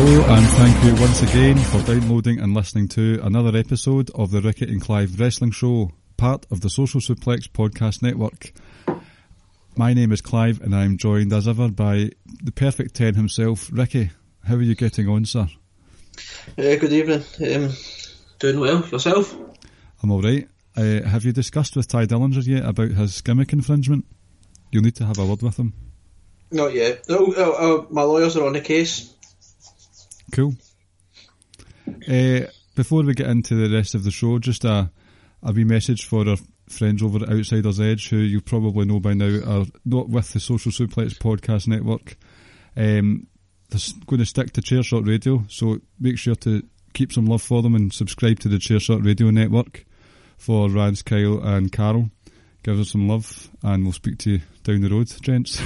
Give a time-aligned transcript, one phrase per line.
[0.00, 4.40] Hello and thank you once again for downloading and listening to another episode of the
[4.40, 8.52] Ricky and Clive Wrestling Show, part of the Social Suplex Podcast Network.
[9.74, 12.10] My name is Clive and I'm joined as ever by
[12.44, 14.12] the perfect 10 himself, Ricky.
[14.44, 15.48] How are you getting on, sir?
[16.56, 17.24] Uh, good evening.
[17.44, 17.72] Um,
[18.38, 18.86] doing well.
[18.86, 19.34] Yourself?
[20.00, 20.48] I'm alright.
[20.76, 24.04] Uh, have you discussed with Tye Dillinger yet about his gimmick infringement?
[24.70, 25.72] You'll need to have a word with him.
[26.52, 27.08] Not yet.
[27.08, 29.12] No, oh, oh, my lawyers are on the case.
[30.32, 30.54] Cool.
[32.08, 34.90] Uh, before we get into the rest of the show, just a,
[35.42, 36.36] a wee message for our
[36.68, 40.40] friends over at Outsiders Edge, who you probably know by now are not with the
[40.40, 42.16] Social Suplex Podcast Network.
[42.76, 43.26] Um,
[43.70, 46.62] they're going to stick to Chairshot Radio, so make sure to
[46.94, 49.84] keep some love for them and subscribe to the Chairshot Radio Network
[50.36, 52.10] for Rance, Kyle, and Carol.
[52.62, 55.60] Give us some love, and we'll speak to you down the road, gents.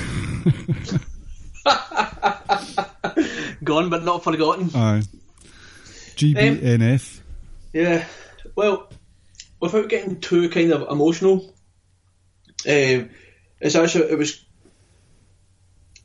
[3.64, 4.70] Gone but not forgotten.
[4.74, 5.02] Aye.
[6.16, 7.20] GBNF.
[7.72, 8.04] Yeah.
[8.54, 8.90] Well,
[9.60, 11.54] without getting too kind of emotional,
[12.68, 13.10] um,
[13.60, 14.44] it's actually it was.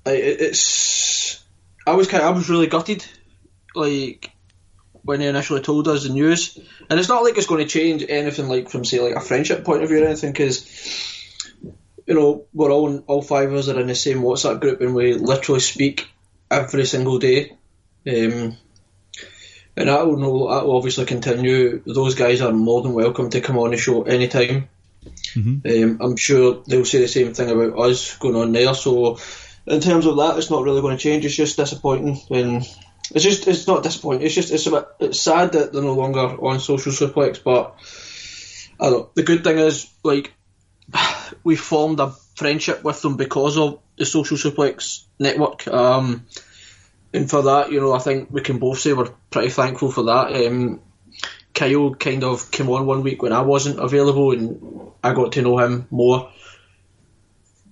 [0.05, 1.43] It- It's.
[1.85, 2.23] I was kind.
[2.23, 3.05] I was really gutted,
[3.75, 4.31] like
[5.03, 6.57] when they initially told us the news,
[6.89, 9.63] and it's not like it's going to change anything like from say like a friendship
[9.63, 11.13] point of view or anything because.
[12.07, 14.81] You know, we're all in, all five of us are in the same WhatsApp group,
[14.81, 16.07] and we literally speak
[16.49, 17.51] every single day.
[18.07, 18.57] Um,
[19.77, 21.83] and that will know that will obviously continue.
[21.85, 24.69] Those guys are more than welcome to come on the show anytime.
[25.65, 28.73] Um, I'm sure they'll say the same thing about us going on there.
[28.73, 29.19] So,
[29.67, 31.25] in terms of that, it's not really going to change.
[31.25, 32.63] It's just disappointing, and
[33.13, 34.25] it's just it's not disappointing.
[34.25, 37.43] It's just it's a bit it's sad that they're no longer on social suplex.
[37.43, 37.75] But
[38.79, 39.13] I don't.
[39.13, 40.33] The good thing is like
[41.43, 45.67] we formed a friendship with them because of the social suplex network.
[45.67, 46.25] Um,
[47.13, 50.03] and for that, you know, I think we can both say we're pretty thankful for
[50.03, 50.45] that.
[50.45, 50.81] Um,
[51.53, 55.41] Kyle kind of came on one week when I wasn't available, and I got to
[55.41, 56.31] know him more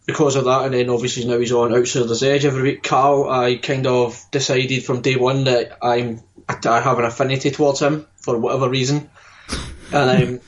[0.08, 0.66] because of that.
[0.66, 2.84] And then obviously now he's on Outsiders Edge every week.
[2.84, 7.80] Carl, I kind of decided from day one that I'm I have an affinity towards
[7.80, 9.10] him for whatever reason,
[9.92, 10.40] and um,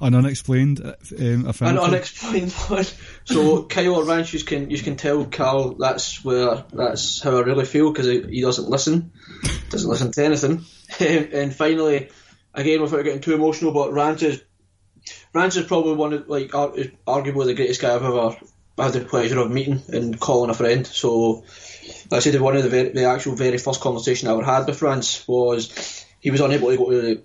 [0.00, 2.84] An unexplained uh, um, an unexplained one.
[3.24, 7.64] So Kyle Ranch, you can you can tell Carl that's where that's how I really
[7.64, 9.12] feel because he, he doesn't listen,
[9.70, 10.64] doesn't listen to anything.
[11.00, 12.10] Um, and finally,
[12.54, 14.42] again without getting too emotional, but Ranch is
[15.32, 16.72] Ranch is probably one of like ar-
[17.06, 18.36] arguably the greatest guy I've ever
[18.78, 20.86] had the pleasure of meeting and calling a friend.
[20.86, 21.44] So
[22.10, 24.66] like I said one of the very, the actual very first conversation I ever had
[24.66, 27.22] with Ranch was he was unable to go to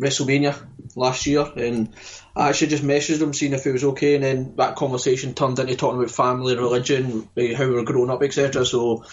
[0.00, 0.56] WrestleMania
[0.96, 1.90] last year, and
[2.34, 5.58] I actually just messaged him seeing if he was okay, and then that conversation turned
[5.58, 8.64] into talking about family, religion, eh, how we were growing up, etc.
[8.64, 9.04] So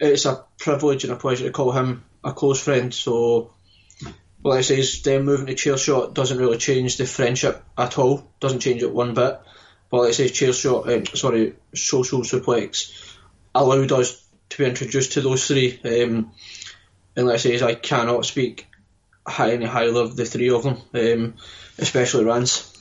[0.00, 2.92] it's a privilege and a pleasure to call him a close friend.
[2.92, 3.52] So,
[4.42, 8.28] like I say, them moving to chair shot doesn't really change the friendship at all.
[8.40, 9.40] Doesn't change it one bit.
[9.90, 13.16] But like I say, chair shot, um, sorry, social suplex
[13.54, 15.80] allowed us to be introduced to those three.
[15.84, 16.32] Um,
[17.16, 18.67] and like I say, I cannot speak
[19.28, 21.34] high any highly of the three of them, um,
[21.78, 22.74] especially Rance.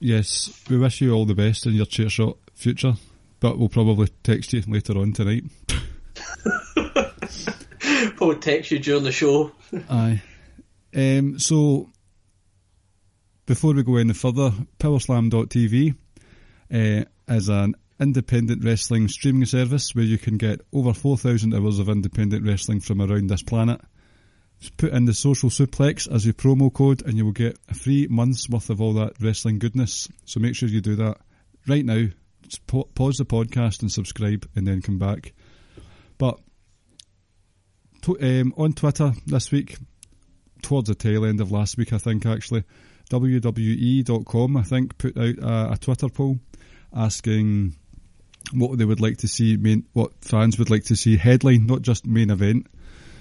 [0.00, 2.94] Yes, we wish you all the best in your chair shot future,
[3.40, 5.44] but we'll probably text you later on tonight.
[8.16, 9.52] Probably text you during the show.
[9.90, 10.22] Aye.
[10.94, 11.88] Um, so,
[13.46, 15.94] before we go any further, Powerslam.tv
[16.72, 21.88] uh, is an independent wrestling streaming service where you can get over 4,000 hours of
[21.88, 23.80] independent wrestling from around this planet.
[24.76, 28.08] Put in the social suplex as your promo code and you will get a free
[28.08, 30.08] month's worth of all that wrestling goodness.
[30.24, 31.18] So make sure you do that
[31.66, 32.06] right now.
[32.66, 35.32] Pause the podcast and subscribe and then come back.
[36.16, 36.40] But
[38.20, 39.76] um, on Twitter this week,
[40.62, 42.64] towards the tail end of last week, I think actually,
[43.10, 46.38] WWE.com, I think, put out a, a Twitter poll
[46.94, 47.74] asking
[48.52, 51.82] what they would like to see, main, what fans would like to see headline, not
[51.82, 52.66] just main event,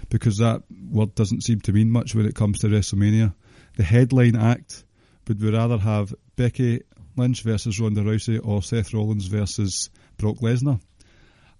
[0.09, 3.33] because that word doesn't seem to mean much when it comes to WrestleMania.
[3.75, 4.83] The headline act,
[5.27, 6.81] would we rather have Becky
[7.15, 10.79] Lynch versus Ronda Rousey or Seth Rollins versus Brock Lesnar?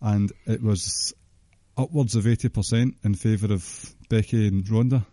[0.02, 1.14] And it was
[1.76, 5.06] upwards of 80% in favour of Becky and Ronda.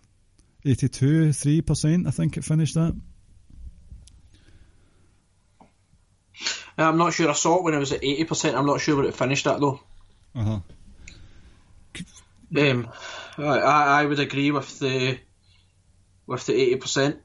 [0.65, 2.95] 82, 3% I think it finished at.
[6.77, 7.31] Uh, I'm not sure.
[7.31, 8.57] I saw it when it was at eighty percent.
[8.57, 9.81] I'm not sure where it finished at though.
[10.35, 10.59] Uh-huh.
[12.57, 12.89] Um,
[13.39, 15.19] I, I would agree with the
[16.27, 17.19] with the eighty percent.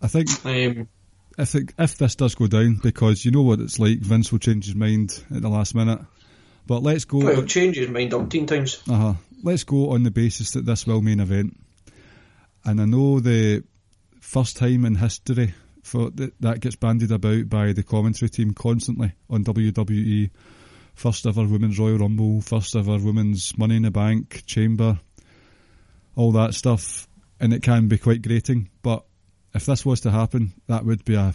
[0.00, 0.88] I think Um,
[1.38, 4.38] if it, if this does go down, because you know what it's like, Vince will
[4.38, 6.00] change his mind at the last minute.
[6.66, 7.18] But let's go.
[7.18, 8.82] well, change his mind umpteen times.
[8.88, 9.14] Uh-huh.
[9.42, 11.58] Let's go on the basis that this will main event.
[12.64, 13.62] And I know the
[14.20, 19.12] first time in history for th- that gets bandied about by the commentary team constantly
[19.30, 20.30] on WWE.
[20.98, 24.98] First ever women's Royal Rumble, first ever women's Money in the Bank, Chamber,
[26.16, 27.06] all that stuff,
[27.38, 28.68] and it can be quite grating.
[28.82, 29.04] But
[29.54, 31.32] if this was to happen, that would be a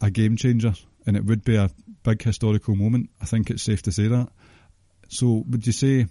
[0.00, 0.72] a game changer,
[1.06, 1.68] and it would be a
[2.04, 3.10] big historical moment.
[3.20, 4.30] I think it's safe to say that.
[5.10, 6.06] So, would you say?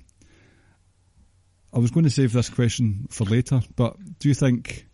[1.74, 4.86] I was going to save this question for later, but do you think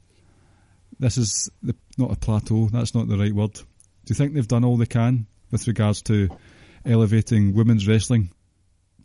[0.98, 2.70] this is the, not a plateau?
[2.72, 3.56] That's not the right word.
[3.56, 3.64] Do
[4.08, 6.30] you think they've done all they can with regards to
[6.86, 8.32] elevating women's wrestling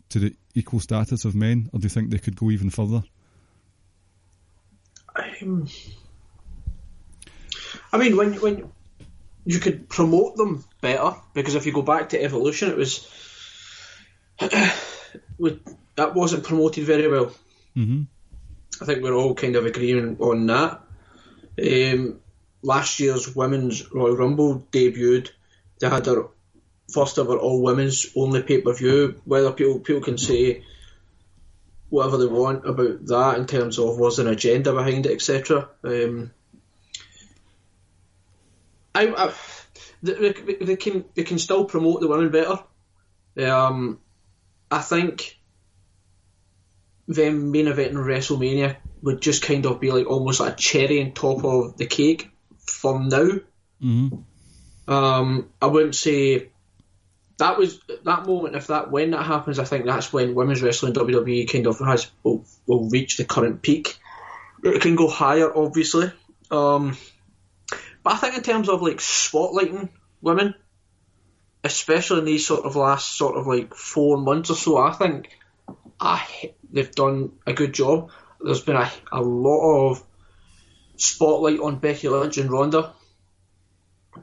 [0.09, 3.03] to the equal status of men, or do you think they could go even further?
[5.41, 5.67] Um,
[7.91, 8.71] I mean, when when
[9.45, 13.07] you could promote them better, because if you go back to Evolution, it was
[14.39, 17.33] that wasn't promoted very well.
[17.75, 18.03] Mm-hmm.
[18.81, 20.81] I think we're all kind of agreeing on that.
[21.61, 22.19] Um,
[22.61, 25.29] last year's women's Royal Rumble debuted.
[25.79, 26.25] They had their
[26.93, 29.21] first ever all women's only pay per view.
[29.25, 30.63] Whether people people can say
[31.89, 35.69] whatever they want about that in terms of was an agenda behind it, etc.
[35.83, 36.31] Um,
[38.95, 39.33] I, I
[40.03, 42.59] they, they- can they can still promote the women better.
[43.37, 43.99] Um,
[44.69, 45.37] I think
[47.07, 51.03] them main event in WrestleMania would just kind of be like almost like a cherry
[51.03, 52.29] on top of the cake
[52.65, 53.29] from now.
[53.83, 54.91] Mm-hmm.
[54.91, 56.50] Um, I wouldn't say
[57.41, 58.55] that was that moment.
[58.55, 62.09] If that when that happens, I think that's when women's wrestling WWE kind of has
[62.23, 63.97] will, will reach the current peak.
[64.63, 66.11] It can go higher, obviously.
[66.51, 66.95] Um,
[68.03, 69.89] but I think in terms of like spotlighting
[70.21, 70.53] women,
[71.63, 75.35] especially in these sort of last sort of like four months or so, I think
[75.99, 78.11] I they've done a good job.
[78.39, 80.03] There's been a, a lot of
[80.97, 82.93] spotlight on Becky Lynch and Ronda.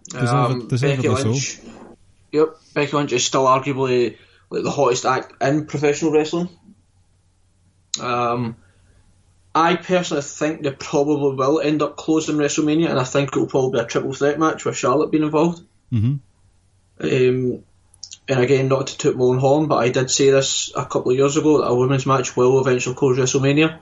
[0.08, 1.87] Deserved- deservedly Becky so.
[2.32, 4.16] Yep, Becky Lynch is still arguably
[4.50, 6.48] like the hottest act in professional wrestling.
[8.00, 8.56] Um,
[9.54, 13.46] I personally think they probably will end up closing WrestleMania, and I think it will
[13.46, 15.62] probably be a triple threat match with Charlotte being involved.
[15.92, 16.16] Mm-hmm.
[17.00, 17.64] Um,
[18.28, 21.10] and again, not to toot my own horn, but I did say this a couple
[21.10, 23.80] of years ago that a women's match will eventually close WrestleMania.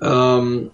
[0.00, 0.72] Um,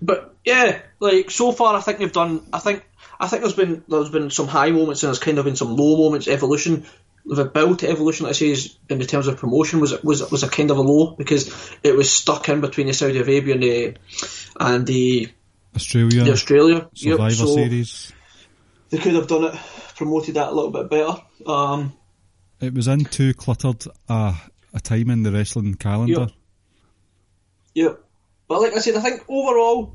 [0.00, 2.42] but yeah, like so far, I think they've done.
[2.52, 2.84] I think
[3.22, 5.76] I think there's been there's been some high moments and there's kind of been some
[5.76, 6.26] low moments.
[6.28, 6.84] Evolution,
[7.24, 10.42] the build to evolution, let's say, is in the terms of promotion was was was
[10.42, 13.62] a kind of a low because it was stuck in between the Saudi Arabia and
[13.62, 13.94] the
[14.58, 15.28] and the,
[15.76, 18.12] Australia, the Australia Survivor Yep, so- Series.
[18.90, 19.54] they could have done it,
[19.94, 21.22] promoted that a little bit better.
[21.46, 21.92] Um,
[22.60, 24.34] It was in too cluttered a,
[24.74, 26.26] a time in the wrestling calendar.
[27.74, 27.94] yeah,
[28.48, 29.94] but like I said, I think overall,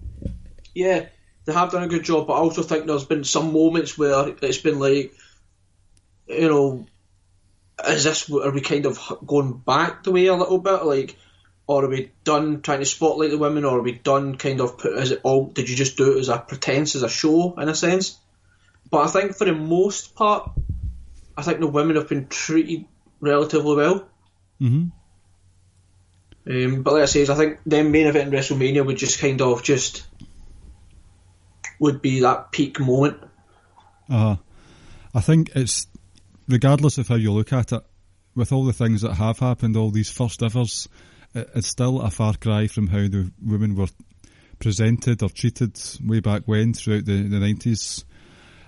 [0.74, 1.08] yeah,
[1.48, 2.28] they have done a good job.
[2.28, 5.14] But I also think there's been some moments where it's been like,
[6.28, 6.86] you know,
[7.88, 11.16] is this are we kind of going back the way a little bit, like,
[11.66, 14.78] or are we done trying to spotlight the women, or are we done kind of
[14.78, 15.46] put is it all?
[15.46, 18.20] Did you just do it as a pretense, as a show, in a sense?
[18.92, 20.52] But I think for the most part,
[21.38, 22.86] I think the women have been treated
[23.22, 24.10] relatively well.
[24.60, 24.88] Mm-hmm.
[26.50, 29.42] Um, but like I say, I think the main event in WrestleMania would just kind
[29.42, 30.06] of just
[31.80, 33.18] would be that peak moment.
[34.10, 34.38] Uh-huh.
[35.14, 35.88] I think it's
[36.48, 37.84] regardless of how you look at it,
[38.36, 40.88] with all the things that have happened, all these first evers,
[41.34, 43.88] it, it's still a far cry from how the women were
[44.60, 48.04] presented or treated way back when throughout the, the 90s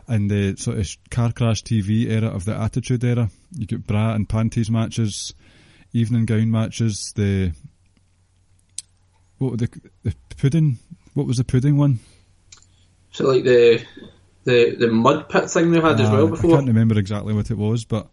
[0.08, 3.30] and the sort of car crash TV era of the Attitude Era.
[3.52, 5.36] You get bra and panties matches,
[5.94, 7.54] evening gown matches, the
[9.38, 9.70] what the
[10.04, 10.80] the pudding?
[11.14, 12.00] What was the pudding one?
[13.12, 13.84] So like the
[14.44, 16.52] the the mud pit thing they had as well before.
[16.52, 18.08] I can't remember exactly what it was, but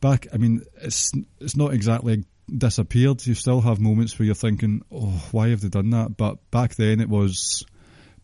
[0.00, 0.26] back.
[0.32, 2.24] I mean, it's it's not exactly
[2.54, 3.26] disappeared.
[3.26, 6.74] You still have moments where you're thinking, "Oh, why have they done that?" But back
[6.74, 7.64] then, it was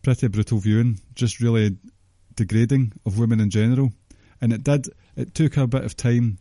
[0.01, 1.77] pretty brutal viewing, just really
[2.35, 3.91] degrading of women in general.
[4.39, 4.87] And it did.
[5.15, 6.39] It took a bit of time.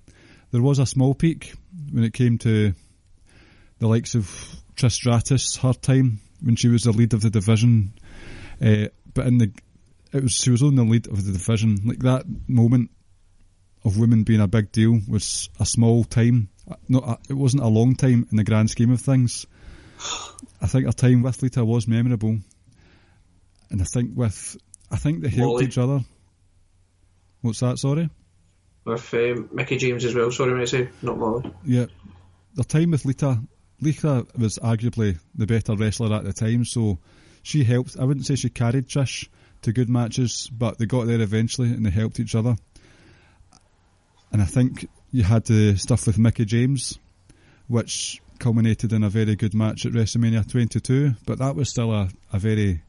[0.53, 1.55] There was a small peak
[1.93, 2.73] when it came to
[3.79, 4.25] the likes of
[4.77, 7.93] Trish Stratus, her time when she was the lead of the division.
[8.61, 9.53] Uh, but in the
[10.13, 11.79] it was she was on the lead of the division.
[11.85, 12.91] Like that moment
[13.85, 16.49] of women being a big deal was a small time.
[16.89, 19.47] Not a, it wasn't a long time in the grand scheme of things.
[20.61, 22.39] I think her time with Lita was memorable,
[23.71, 24.57] and I think with
[24.91, 25.65] I think they helped Molly.
[25.67, 26.01] each other.
[27.43, 27.79] What's that?
[27.79, 28.11] Sorry.
[28.85, 30.31] With um, Mickie James as well.
[30.31, 30.69] Sorry, mate.
[30.69, 31.53] Say not Molly.
[31.65, 31.87] Yeah,
[32.55, 33.41] the time with Lita.
[33.83, 36.99] Lita was arguably the better wrestler at the time, so
[37.43, 37.97] she helped.
[37.99, 39.29] I wouldn't say she carried Trish
[39.63, 42.57] to good matches, but they got there eventually and they helped each other.
[44.33, 46.99] And I think you had the stuff with Mickie James,
[47.69, 52.09] which culminated in a very good match at WrestleMania 22, but that was still a,
[52.33, 52.83] a very.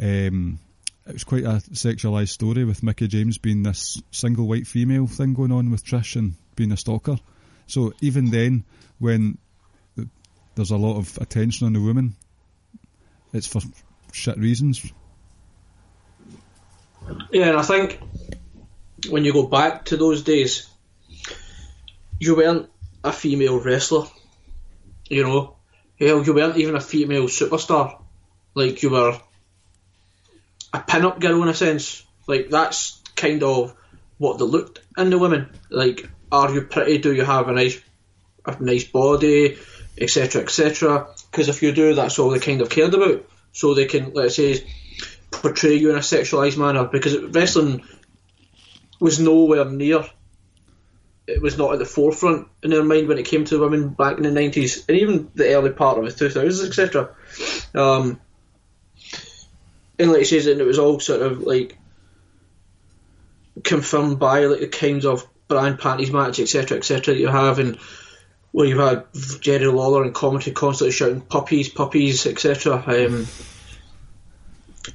[0.00, 0.58] Um,
[1.06, 5.34] it was quite a sexualised story with Mickie James being this single white female thing
[5.34, 7.16] going on with Trish and being a stalker.
[7.66, 8.64] So even then,
[8.98, 9.38] when
[10.54, 12.14] there's a lot of attention on the woman,
[13.34, 13.60] it's for
[14.12, 14.92] shit reasons.
[17.30, 18.00] Yeah, and I think
[19.10, 20.68] when you go back to those days,
[22.18, 22.70] you weren't
[23.02, 24.06] a female wrestler.
[25.10, 25.56] You know,
[26.00, 28.00] hell, you weren't even a female superstar.
[28.54, 29.20] Like you were
[30.72, 32.04] a pin-up girl in a sense.
[32.26, 33.74] Like that's kind of
[34.16, 35.50] what they looked in the women.
[35.68, 36.98] Like, are you pretty?
[36.98, 37.80] Do you have a nice,
[38.46, 39.58] a nice body,
[39.98, 41.13] etc., etc.?
[41.34, 43.28] Because if you do, that's all they kind of cared about.
[43.50, 44.64] So they can, let's say,
[45.32, 46.84] portray you in a sexualized manner.
[46.84, 47.82] Because wrestling
[49.00, 50.04] was nowhere near.
[51.26, 54.16] It was not at the forefront in their mind when it came to women back
[54.16, 57.16] in the nineties and even the early part of the two thousands, etc.
[57.74, 58.20] Um,
[59.98, 61.76] and like says, and it was all sort of like
[63.64, 67.14] confirmed by like the kinds of brand panties match, etc., etc.
[67.14, 67.76] that you have, and
[68.54, 69.04] where you've had
[69.40, 72.76] Jerry Lawler and commentary constantly shouting puppies, puppies, etc.
[72.76, 73.26] Um,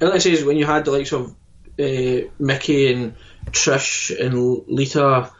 [0.00, 1.36] like I says, when you had the likes of
[1.78, 3.16] uh, Mickie and
[3.50, 5.30] Trish and Lita,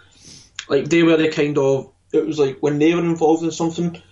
[0.68, 4.02] like they were the kind of it was like when they were involved in something,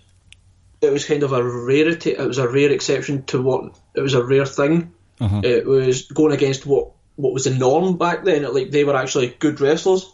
[0.80, 2.12] it was kind of a rarity.
[2.12, 4.94] It was a rare exception to what it was a rare thing.
[5.20, 5.42] Uh-huh.
[5.44, 8.50] It was going against what what was the norm back then.
[8.54, 10.10] Like they were actually good wrestlers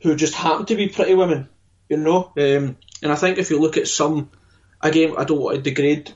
[0.00, 1.48] who just happened to be pretty women,
[1.88, 2.32] you know.
[2.36, 4.30] Um, and I think if you look at some,
[4.80, 6.12] again, I don't want to degrade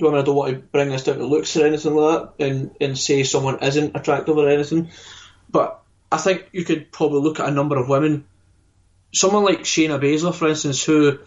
[0.00, 0.20] women.
[0.20, 2.98] I don't want to bring this down to looks or anything like that, and and
[2.98, 4.90] say someone isn't attractive or anything.
[5.50, 8.26] But I think you could probably look at a number of women.
[9.12, 11.18] Someone like Shayna Baszler, for instance, who,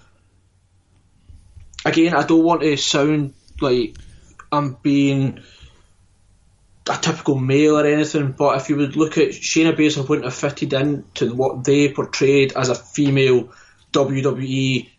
[1.86, 3.96] again, I don't want to sound like
[4.52, 5.40] I'm being
[6.90, 10.36] a typical male or anything, but if you would look at Shayna Baszler wouldn't have
[10.36, 13.52] fitted in to what they portrayed as a female
[13.92, 14.90] WWE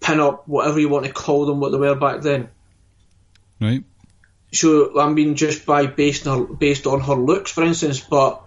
[0.00, 2.48] pin-up, whatever you want to call them, what they were back then.
[3.60, 3.84] Right?
[4.52, 8.42] So I mean, just by based on her, based on her looks, for instance, but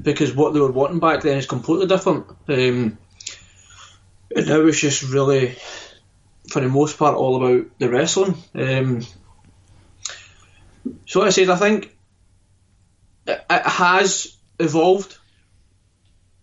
[0.00, 2.26] because what they were wanting back then is completely different.
[2.48, 2.98] Um,
[4.34, 5.56] and now it's just really,
[6.48, 8.36] for the most part, all about the wrestling.
[8.54, 9.06] Um,
[11.06, 11.96] so like I said, I think
[13.26, 15.18] it, it has evolved.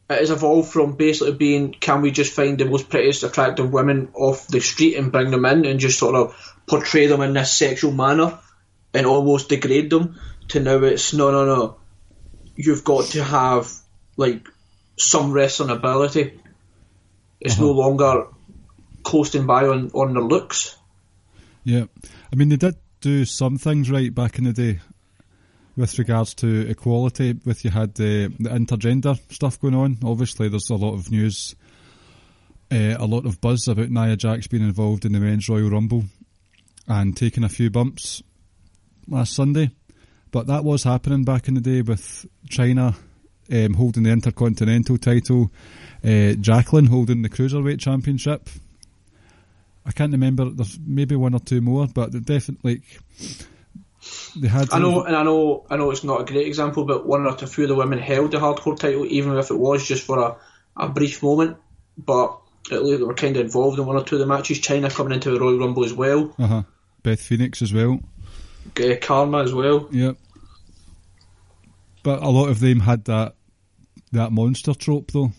[0.10, 4.10] It has evolved from basically being can we just find the most prettiest, attractive women
[4.14, 7.52] off the street and bring them in and just sort of portray them in this
[7.52, 8.38] sexual manner
[8.94, 10.20] and almost degrade them
[10.50, 11.78] to now it's no, no, no.
[12.56, 13.72] You've got to have
[14.16, 14.48] like
[14.98, 16.40] some wrestling ability.
[17.42, 17.80] It's no uh-huh.
[17.80, 18.28] longer
[19.04, 20.78] coasting by on, on their looks.
[21.64, 21.86] Yeah.
[22.32, 24.80] I mean, they did do some things right back in the day
[25.77, 27.34] with regards to equality.
[27.46, 29.98] With you had the, the intergender stuff going on.
[30.03, 31.55] Obviously, there's a lot of news,
[32.72, 36.05] uh, a lot of buzz about Nia Jax being involved in the men's Royal Rumble
[36.88, 38.24] and taking a few bumps
[39.08, 39.72] last Sunday.
[40.32, 42.96] But that was happening back in the day with Chyna
[43.51, 45.51] um, holding the Intercontinental title,
[46.03, 48.50] uh, Jacqueline holding the Cruiserweight Championship.
[49.86, 50.50] I can't remember.
[50.50, 52.82] There's maybe one or two more, but definitely
[53.20, 53.48] like,
[54.36, 54.70] they had.
[54.72, 57.36] I know, and I know, I know it's not a great example, but one or
[57.36, 60.38] two of the women held the hardcore title, even if it was just for a,
[60.78, 61.58] a brief moment.
[61.98, 62.38] But
[62.72, 64.60] at least they were kind of involved in one or two of the matches.
[64.60, 66.34] Chyna coming into the Royal Rumble as well.
[66.38, 66.64] Uh huh.
[67.04, 68.00] Beth Phoenix as well.
[68.68, 69.88] Uh, Kharma as well.
[69.92, 70.18] Yep.
[72.04, 73.36] But a lot of them had that
[74.12, 75.32] that monster trope though.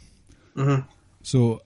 [0.56, 0.86] Mhm.
[1.22, 1.60] So,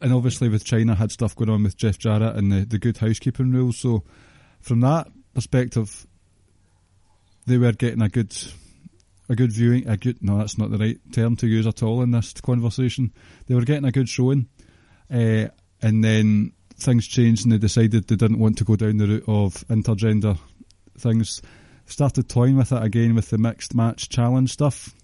[0.00, 2.98] and obviously with Chyna had stuff going on with Jeff Jarrett and the, the good
[2.98, 3.78] housekeeping rules.
[3.78, 4.02] So,
[4.60, 6.06] from that perspective,
[7.46, 8.34] they were getting a good
[9.28, 9.88] a good viewing.
[9.88, 13.12] A good no, that's not the right term to use at all in this conversation.
[13.46, 14.48] They were getting a good showing,
[15.10, 15.48] uh,
[15.80, 19.24] and then things changed and they decided they didn't want to go down the route
[19.28, 20.38] of intergender
[20.98, 21.42] things.
[21.86, 24.94] Started toying with it again with the mixed match challenge stuff.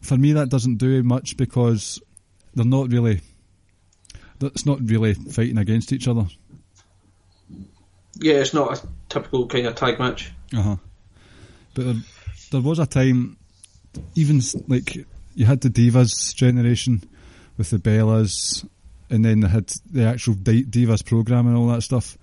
[0.00, 2.00] For me, that doesn't do much because
[2.54, 3.20] they're not really.
[4.40, 6.26] It's not really fighting against each other.
[8.18, 10.32] Yeah, it's not a typical kind of tag match.
[10.54, 10.76] Uh huh.
[11.74, 11.94] But there,
[12.50, 13.36] there was a time,
[14.14, 14.96] even like
[15.34, 17.02] you had the Divas generation
[17.56, 18.68] with the Bellas,
[19.10, 22.18] and then they had the actual Di- Divas program and all that stuff.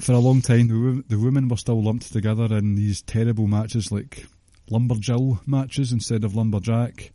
[0.00, 3.92] For a long time, the, the women were still lumped together in these terrible matches
[3.92, 4.26] like
[4.70, 7.12] Lumberjill matches instead of Lumberjack.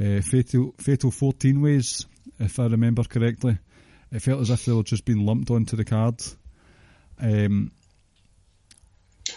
[0.00, 2.06] Uh, fatal, fatal 14 ways,
[2.38, 3.58] if I remember correctly.
[4.12, 6.22] It felt as if they were just being lumped onto the card.
[7.20, 7.70] Um,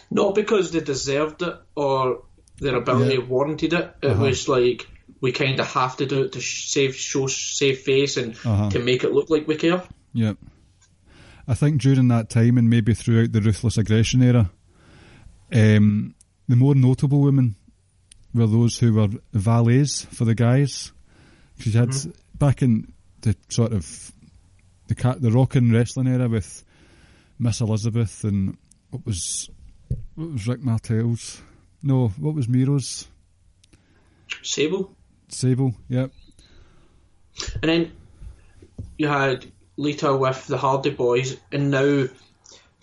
[0.09, 2.23] Not because they deserved it or
[2.59, 3.25] their ability Yeah.
[3.25, 3.95] warranted it.
[4.01, 4.23] It Uh-huh.
[4.23, 4.87] was like
[5.21, 8.69] we kind of have to do it to save show save face and Uh-huh.
[8.71, 9.83] to make it look like we care.
[10.13, 10.33] Yeah,
[11.47, 14.51] I think during that time and maybe throughout the ruthless aggression era,
[15.53, 16.13] um,
[16.47, 17.55] the more notable women
[18.33, 20.91] were those who were valets for the guys.
[21.57, 22.91] Because you had back in
[23.21, 24.11] the sort of
[24.87, 26.63] the cat, the rock and wrestling era with
[27.39, 28.57] Miss Elizabeth and
[28.89, 29.49] what was
[30.15, 31.41] what was Rick Martel's?
[31.83, 33.07] No, what was Mero's?
[34.41, 34.95] Sable.
[35.29, 35.75] Sable.
[35.89, 36.11] Yep.
[37.61, 37.91] And then
[38.97, 39.45] you had
[39.77, 42.07] Lita with the Hardy Boys, and now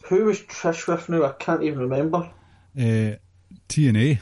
[0.05, 1.25] who was Trish with now?
[1.25, 2.31] I can't even remember.
[2.79, 3.17] uh,
[3.69, 4.21] TNA.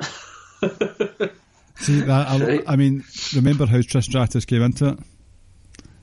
[1.76, 2.62] See that?
[2.66, 3.02] I, I mean,
[3.34, 4.98] remember how Trish Stratus came into it?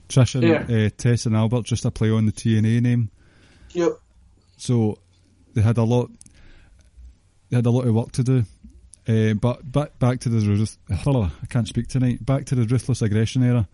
[0.08, 0.86] Trish and Yeah.
[0.86, 3.10] uh, Test and Albert just a play on the TNA name,
[3.74, 3.92] Yep.
[4.58, 4.98] so
[5.54, 6.10] they had a lot.
[7.50, 8.44] They had a lot of work to do.
[9.08, 12.26] Uh, but back back to the ruth- I can't speak tonight.
[12.26, 13.68] Back to the ruthless aggression era.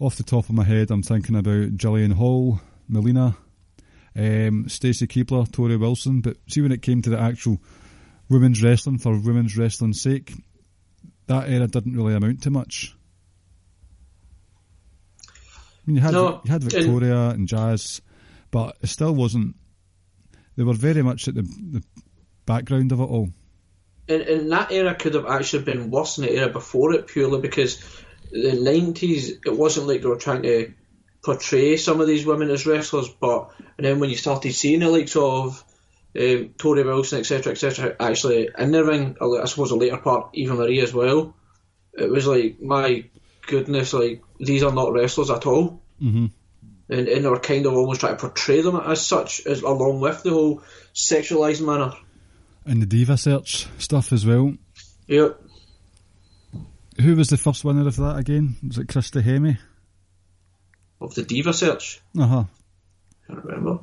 [0.00, 3.36] Off the top of my head, I'm thinking about Jillian Hall, Melina,
[4.16, 6.20] um, Stacy Keibler, Torrie Wilson.
[6.20, 7.60] But see, when it came to the actual
[8.28, 10.32] women's wrestling for women's wrestling's sake,
[11.26, 12.96] that era didn't really amount to much.
[15.80, 18.00] I mean, you had No, you had Victoria and Jazz,
[18.50, 19.56] but it still wasn't.
[20.56, 21.82] They were very much at the, the
[22.46, 23.30] background of it all.
[24.08, 27.40] And, and that era could have actually been worse than the era before it, purely
[27.40, 27.82] because
[28.30, 30.72] the nineties it wasn't like they were trying to
[31.24, 34.88] portray some of these women as wrestlers, but and then when you started seeing the
[34.88, 35.64] likes of
[36.18, 40.56] um, Torrie Wilson, etc., etc., actually in the ring, I suppose the later part, even
[40.56, 41.36] Marie as well,
[41.92, 43.04] it was like my
[43.50, 45.82] goodness, like these are not wrestlers at all.
[46.00, 46.26] Mm-hmm.
[46.88, 50.00] And, and they were kind of almost trying to portray them as such, as along
[50.00, 50.62] with the whole
[50.94, 51.92] sexualized manner.
[52.64, 54.54] And the Diva Search stuff as well.
[55.06, 55.40] Yep.
[57.00, 58.56] Who was the first winner of that again?
[58.66, 59.58] Was it Christy Hemme?
[61.00, 62.00] Of the Diva Search.
[62.18, 62.44] Uh huh.
[63.26, 63.80] can't remember.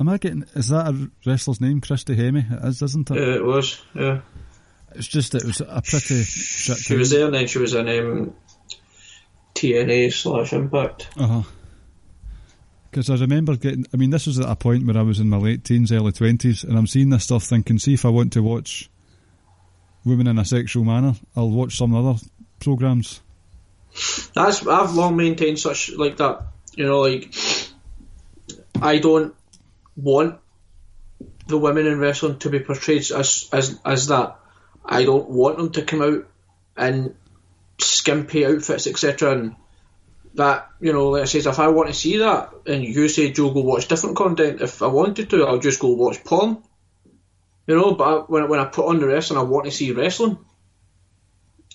[0.00, 0.44] Am I getting?
[0.54, 1.80] Is that a wrestler's name?
[1.80, 2.50] Christy Hemme?
[2.50, 3.16] It is, isn't it?
[3.16, 3.80] Yeah, it was.
[3.94, 4.20] Yeah,
[4.94, 7.74] It's just that it was a pretty shit she was there, and then she was
[7.74, 8.34] in um,
[9.54, 11.08] TNA slash Impact.
[11.16, 11.42] Uh huh.
[12.90, 13.86] Because I remember getting.
[13.92, 16.12] I mean, this was at a point where I was in my late teens, early
[16.12, 18.88] twenties, and I'm seeing this stuff, thinking, see if I want to watch
[20.04, 22.20] women in a sexual manner, I'll watch some other
[22.60, 23.20] programs.
[24.34, 26.46] That's I've long maintained such like that.
[26.74, 27.34] You know, like
[28.80, 29.34] I don't
[29.96, 30.40] want
[31.46, 34.38] the women in wrestling to be portrayed as as as that.
[34.84, 36.26] I don't want them to come out
[36.76, 37.14] in
[37.80, 39.32] skimpy outfits, etc.
[39.32, 39.56] And
[40.34, 43.30] that you know, like I says, if I want to see that, and you say
[43.32, 44.60] Joe, go watch different content.
[44.60, 46.62] If I wanted to, I'll just go watch porn.
[47.66, 49.92] You know, but I, when when I put on the wrestling, I want to see
[49.92, 50.38] wrestling.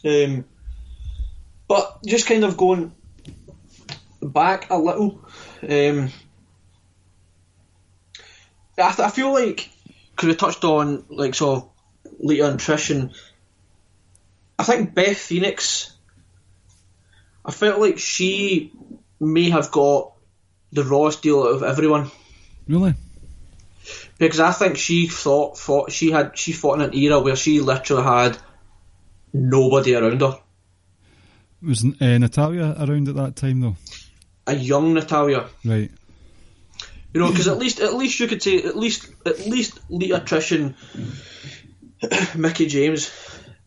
[0.06, 0.45] Um,
[1.67, 2.93] but just kind of going
[4.22, 5.22] back a little,
[5.63, 6.10] um,
[8.78, 9.69] I, th- I feel like
[10.12, 11.69] because we touched on like sort of
[12.22, 13.12] And Trish, and
[14.58, 15.96] I think Beth Phoenix.
[17.46, 18.74] I felt like she
[19.20, 20.12] may have got
[20.72, 22.12] the rawest deal out of everyone
[22.68, 22.94] Really?
[24.20, 27.60] because I think she thought fought she had she fought in an era where she
[27.62, 28.38] literally had
[29.34, 30.38] nobody around her.
[31.64, 33.78] Was uh, Natalya around at that time though?
[34.46, 35.90] A young Natalya, Right.
[37.14, 40.20] you know, because at least at least you could say at least at least Lita,
[40.20, 40.76] Trish, and
[42.36, 43.12] Mickie James,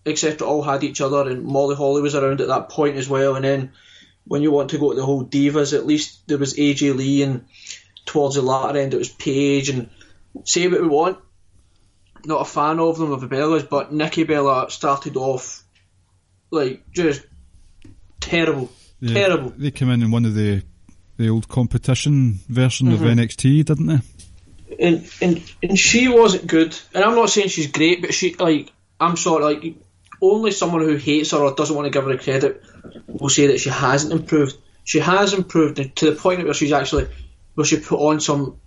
[0.07, 3.37] etc., all had each other, and Molly Holly was around at that point as well.
[3.37, 3.73] And then
[4.25, 7.23] when you want to go to the whole divas, at least there was AJ Lee,
[7.23, 7.45] and
[8.07, 9.69] towards the latter end it was Paige.
[9.71, 9.91] And
[10.45, 11.19] say what we want,
[12.25, 15.63] not a fan of them of the Bellas, but Nikki Bella started off
[16.51, 17.23] like just
[18.21, 19.53] terrible, Yeah, terrible.
[19.57, 20.63] They came in in one of the
[21.17, 23.05] the old competition version Mm-hmm.
[23.05, 24.01] of NXT, didn't they?
[24.79, 26.79] And and and she wasn't good.
[26.95, 29.75] And I'm not saying she's great, but she like I'm sorry, like
[30.21, 32.63] only someone who hates her or doesn't want to give her credit
[33.07, 34.57] will say that she hasn't improved.
[34.85, 37.09] She has improved to the point where she's actually
[37.55, 38.59] where she put on some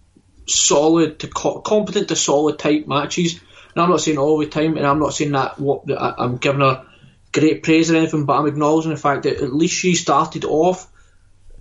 [0.47, 3.39] solid to co- competent to solid type matches.
[3.73, 6.37] And I'm not saying all the time, and I'm not saying that what that I'm
[6.37, 6.85] giving her
[7.31, 10.89] great praise or anything, but I'm acknowledging the fact that at least she started off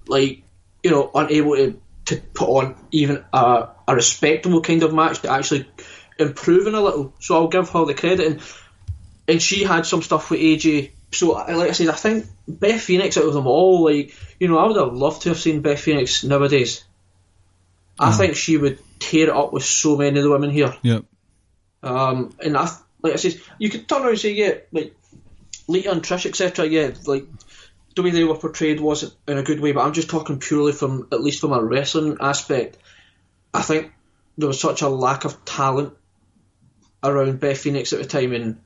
[0.07, 0.43] like
[0.83, 5.31] you know unable to to put on even a, a respectable kind of match to
[5.31, 5.69] actually
[6.19, 7.15] improving a little.
[7.19, 8.43] So I'll give her the credit, and
[9.27, 10.93] and she had some stuff with AJ.
[11.13, 14.59] So like I said, I think Beth Phoenix out of them all, like you know,
[14.59, 16.85] I would have loved to have seen Beth Phoenix nowadays.
[17.99, 20.75] I think she would tear it up with so many of the women here.
[20.83, 21.05] Yep.
[21.83, 22.69] Um, and I,
[23.03, 24.97] like I said, you could turn around and say, yeah, like
[25.69, 26.67] Lita and Trish, etc.
[26.67, 27.27] Yeah, like
[27.97, 30.73] the way they were portrayed wasn't in a good way, but I'm just talking purely
[30.73, 32.77] from at least from a wrestling aspect.
[33.53, 33.93] I think
[34.37, 35.95] there was such a lack of talent
[37.03, 38.61] around Beth Phoenix at the time, and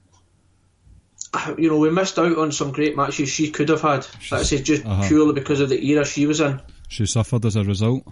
[1.59, 4.07] you know we missed out on some great matches she could have had.
[4.33, 5.07] I said, just Uh-huh.
[5.09, 6.61] purely because of the era she was in.
[6.89, 8.05] She suffered as a result.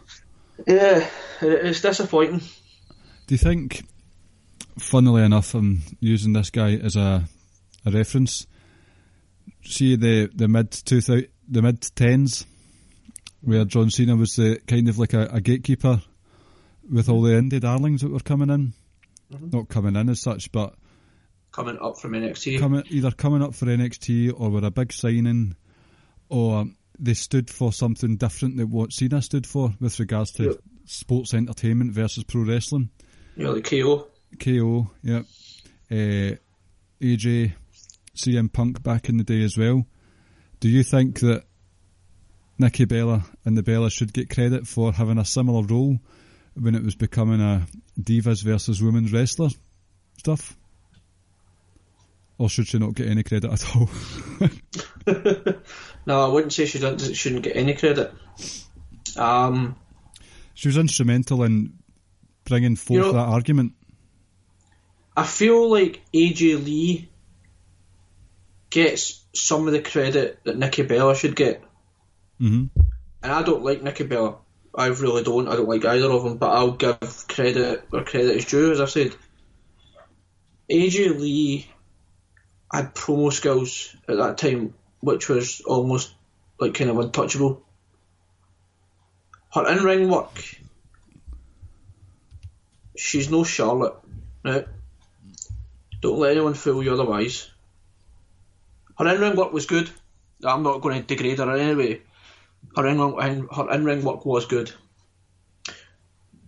[0.66, 1.08] Yeah,
[1.40, 2.40] it's disappointing.
[3.26, 3.84] Do you think,
[4.78, 7.24] funnily enough, I'm using this guy as a
[7.86, 8.46] a reference.
[9.66, 12.46] See the the mid two thousand the mid tens,
[13.40, 16.00] where John Cena was the kind of like a, a gatekeeper
[16.90, 18.72] with all the indie darlings that were coming in,
[19.40, 20.74] not coming in as such, but
[21.52, 22.58] Coming up from NXT.
[22.58, 25.56] coming either coming up for NXT or were a big signing,
[26.28, 26.66] or
[26.98, 30.56] they stood for something different than what Cena stood for with regards to Yep.
[30.84, 32.90] sports entertainment versus pro wrestling.
[33.36, 34.06] Yeah, the KO.
[34.38, 35.24] KO, yep.
[35.90, 36.36] Uh,
[37.00, 37.52] AJ,
[38.16, 39.86] CM Punk back in the day as well.
[40.60, 41.44] Do you think that
[42.58, 45.98] Nikki Bella and the Bella should get credit for having a similar role
[46.54, 47.66] when it was becoming a
[48.00, 49.50] divas versus women's wrestler
[50.18, 50.56] stuff?
[52.38, 53.88] Or should she not get any credit at all?
[56.06, 58.12] No, I wouldn't say she shouldn't get any credit.
[59.16, 59.74] Um,
[60.54, 61.72] she was instrumental in
[62.44, 63.72] bringing forth You know- that argument.
[65.16, 67.08] I feel like AJ Lee
[68.70, 71.62] gets some of the credit that Nikki Bella should get,
[72.38, 72.66] hmm
[73.22, 74.36] and I don't like Nikki Bella.
[74.74, 75.48] I really don't.
[75.48, 78.80] I don't like either of them, but I'll give credit where credit is due, as
[78.80, 79.14] I've said.
[80.70, 81.68] AJ Lee
[82.72, 86.14] had promo skills at that time, which was almost
[86.60, 87.62] like kind of untouchable.
[89.52, 90.44] Her in ring work,
[92.96, 93.94] she's no Charlotte,
[94.44, 94.66] right?
[96.02, 97.50] Don't let anyone fool you otherwise.
[98.98, 99.90] Her in ring work was good.
[100.44, 102.02] I'm not going to degrade her in any way.
[102.76, 104.72] Her in her in ring work was good.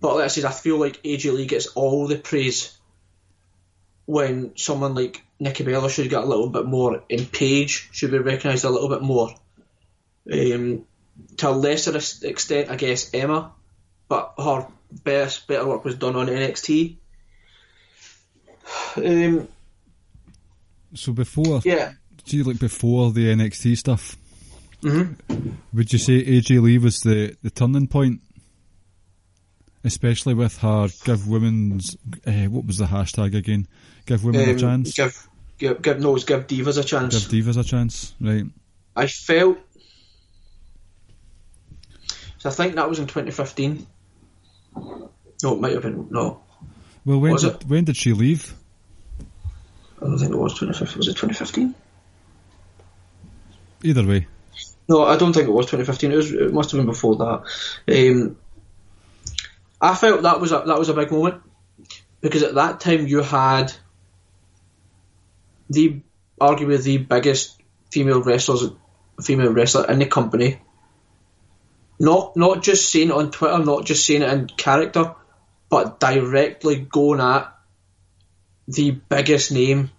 [0.00, 2.76] But like I said, I feel like AJ Lee gets all the praise
[4.06, 8.18] when someone like Nikki Bella should get a little bit more, and Paige should be
[8.18, 9.34] recognised a little bit more.
[10.32, 10.86] Um,
[11.38, 13.52] to a lesser extent, I guess Emma,
[14.08, 14.66] but her
[15.04, 16.96] best, better work was done on NXT.
[18.96, 19.48] Um,
[20.94, 21.92] So before, yeah,
[22.28, 24.16] see, like before the NXT stuff,
[24.82, 25.12] hmm
[25.72, 28.20] Would you say AJ Lee was the, the turning point?
[29.84, 33.66] Especially with her give women's uh, what was the hashtag again?
[34.06, 34.92] Give women a Um, chance.
[34.92, 37.26] Give, give, give, no, it's give divas a chance.
[37.26, 38.44] Give divas a chance, right?
[38.96, 39.58] I felt.
[42.38, 43.86] So I think that was in 2015.
[44.76, 46.08] No, it might have been.
[46.10, 46.42] No,
[47.04, 47.64] Well, when Was did, it?
[47.66, 48.54] when did she leave?
[50.02, 50.98] I don't think it was 2015.
[50.98, 51.74] Was it 2015?
[53.82, 54.26] Either way,
[54.88, 56.12] No, I don't think it was 2015.
[56.12, 56.32] It was.
[56.32, 57.42] It must have been before that.
[57.88, 58.36] Um,
[59.80, 61.42] I felt that was a, that was a big moment
[62.20, 63.72] because at that time you had
[65.70, 66.00] the
[66.40, 67.60] arguably the biggest
[67.90, 68.70] female wrestlers,
[69.22, 70.60] female wrestler in the company.
[72.00, 75.14] Not not just saying it on Twitter, not just saying it in character,
[75.68, 77.52] but directly going at
[78.68, 79.90] the biggest name,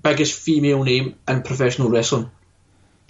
[0.00, 2.30] biggest female name in professional wrestling,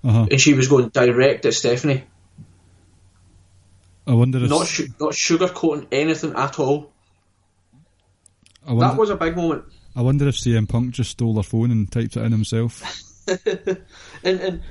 [0.04, 0.26] Uh-huh.
[0.30, 2.04] and she was going direct at Stephanie,
[4.06, 6.92] I wonder if not su- not sugarcoating anything at all.
[8.66, 9.64] I wonder, That was a big moment.
[9.94, 12.82] I wonder if CM Punk just stole her phone and typed it in himself.
[13.28, 13.86] and
[14.24, 14.62] and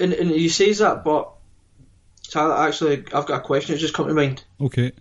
[0.00, 1.32] and, and he says that, but
[2.30, 4.44] Tyler, actually, I've got a question that's just come to mind.
[4.60, 4.92] Okay.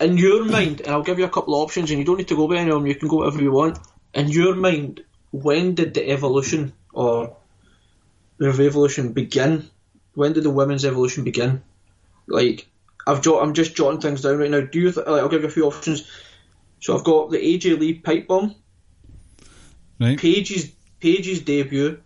[0.00, 2.28] In your mind, and I'll give you a couple of options, and you don't need
[2.28, 2.86] to go by any of them.
[2.86, 3.78] You can go whatever you want.
[4.14, 7.36] In your mind, when did the evolution or
[8.38, 9.68] the revolution begin?
[10.14, 11.62] When did the women's evolution begin?
[12.26, 12.68] Like,
[13.06, 14.60] I've jot, I'm just jotting things down right now.
[14.60, 14.92] Do you?
[14.92, 16.08] Th- like, I'll give you a few options.
[16.80, 18.54] So I've got the AJ Lee pipe bomb.
[19.98, 20.18] Right.
[20.18, 22.00] Paige's Paige's debut,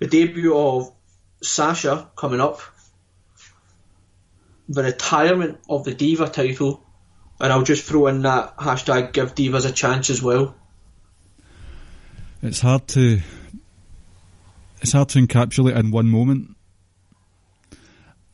[0.00, 0.92] the debut of
[1.42, 2.60] Sasha coming up,
[4.68, 6.84] the retirement of the Diva title,
[7.40, 10.54] and I'll just throw in that hashtag give Divas a chance as well.
[12.44, 13.20] It's hard to
[14.82, 16.54] it's hard to encapsulate in one moment.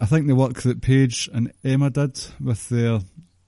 [0.00, 2.98] I think the work that Paige and Emma did with their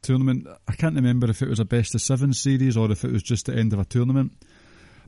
[0.03, 3.11] tournament, I can't remember if it was a best of seven series or if it
[3.11, 4.35] was just the end of a tournament.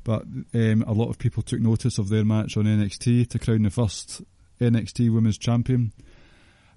[0.03, 0.23] But
[0.55, 3.71] um, a lot of people took notice of their match on NXT to crown the
[3.71, 4.23] first
[4.61, 5.93] NXT Women's Champion.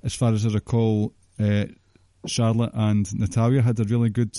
[0.04, 1.66] As far as I recall, uh,
[2.28, 4.38] Charlotte and Natalya had a really good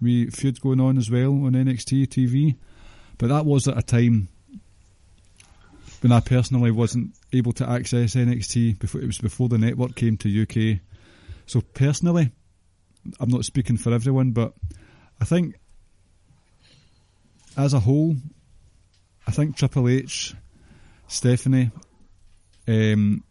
[0.00, 2.56] wee feud going on as well on NXT TV.
[3.18, 4.28] But that was at a time
[6.00, 10.16] when I personally wasn't able to access NXT before it was before the network came
[10.18, 10.80] to UK.
[11.46, 12.32] So personally,
[13.18, 14.52] I'm not speaking for everyone, but
[15.20, 15.56] I think
[17.56, 18.16] as a whole,
[19.26, 20.34] I think Triple H,
[21.08, 21.70] Stephanie,
[22.68, 23.24] um,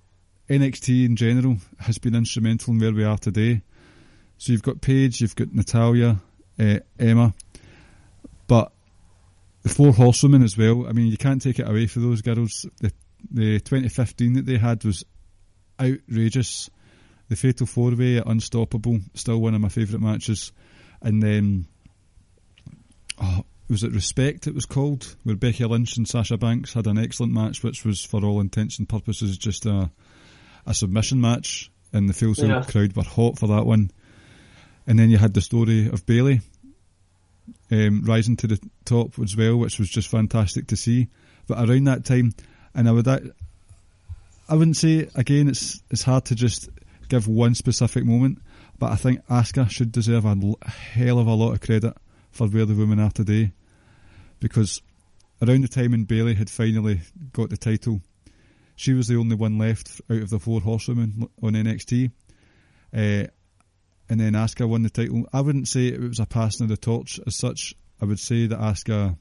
[0.49, 3.61] NXT in general has been instrumental in where we are today.
[4.37, 6.17] So you've got Paige, you've got Natalya,
[6.59, 7.33] uh, Emma,
[8.47, 8.71] but
[9.65, 10.85] the four horsewomen as well.
[10.87, 12.67] I mean, you can't take it away for those girls.
[12.81, 12.93] The
[13.31, 15.03] the 2015 that they had was
[15.81, 16.69] outrageous.
[17.29, 20.51] The Fatal Four Way at Unstoppable, still one of my favourite matches.
[21.01, 21.65] And then,
[23.19, 24.45] oh, was it Respect?
[24.45, 28.05] It was called, where Becky Lynch and Sasha Banks had an excellent match, which was
[28.05, 29.89] for all intents and purposes just a
[30.67, 32.63] a submission match, and the Sail Yeah.
[32.63, 33.89] crowd were hot for that one.
[34.85, 36.41] And then you had the story of Bayley
[37.71, 41.07] um, rising to the top as well, which was just fantastic to see.
[41.47, 42.33] But around that time,
[42.73, 46.69] and I would, I wouldn't say again, it's it's hard to just
[47.09, 48.39] give one specific moment,
[48.79, 50.35] but I think Asuka should deserve a
[50.67, 51.95] hell of a lot of credit
[52.31, 53.51] for where the women are today,
[54.39, 54.81] because
[55.41, 57.01] around the time when Bayley had finally
[57.33, 58.01] got the title,
[58.75, 62.11] she was the only one left out of the four horsewomen on NXT.
[62.93, 63.27] Uh,
[64.09, 65.27] and then Asuka won the title.
[65.33, 67.73] I wouldn't say it was a passing of the torch as such.
[68.01, 69.17] I would say that Asuka,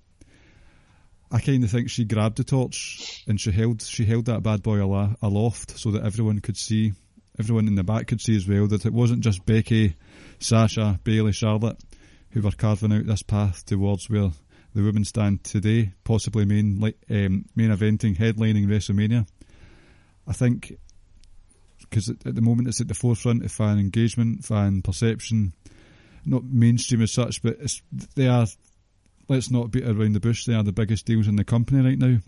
[1.30, 4.62] I kind of think she grabbed the torch and she held she held that bad
[4.62, 6.92] boy alo- aloft so that everyone could see,
[7.38, 9.96] everyone in the back could see as well that it wasn't just Becky,
[10.38, 11.80] Sasha, Bayley, Charlotte
[12.34, 14.32] who were carving out this path towards where
[14.74, 19.26] the women stand today, possibly main um, main eventing, headlining WrestleMania.
[20.26, 20.76] I think
[21.88, 25.52] because at the moment it's at the forefront of fan engagement, fan perception,
[26.26, 27.56] not mainstream as such, but
[28.14, 28.46] they are.
[29.26, 30.44] Let's not beat around the bush.
[30.44, 32.18] They are the biggest deals in the company right now.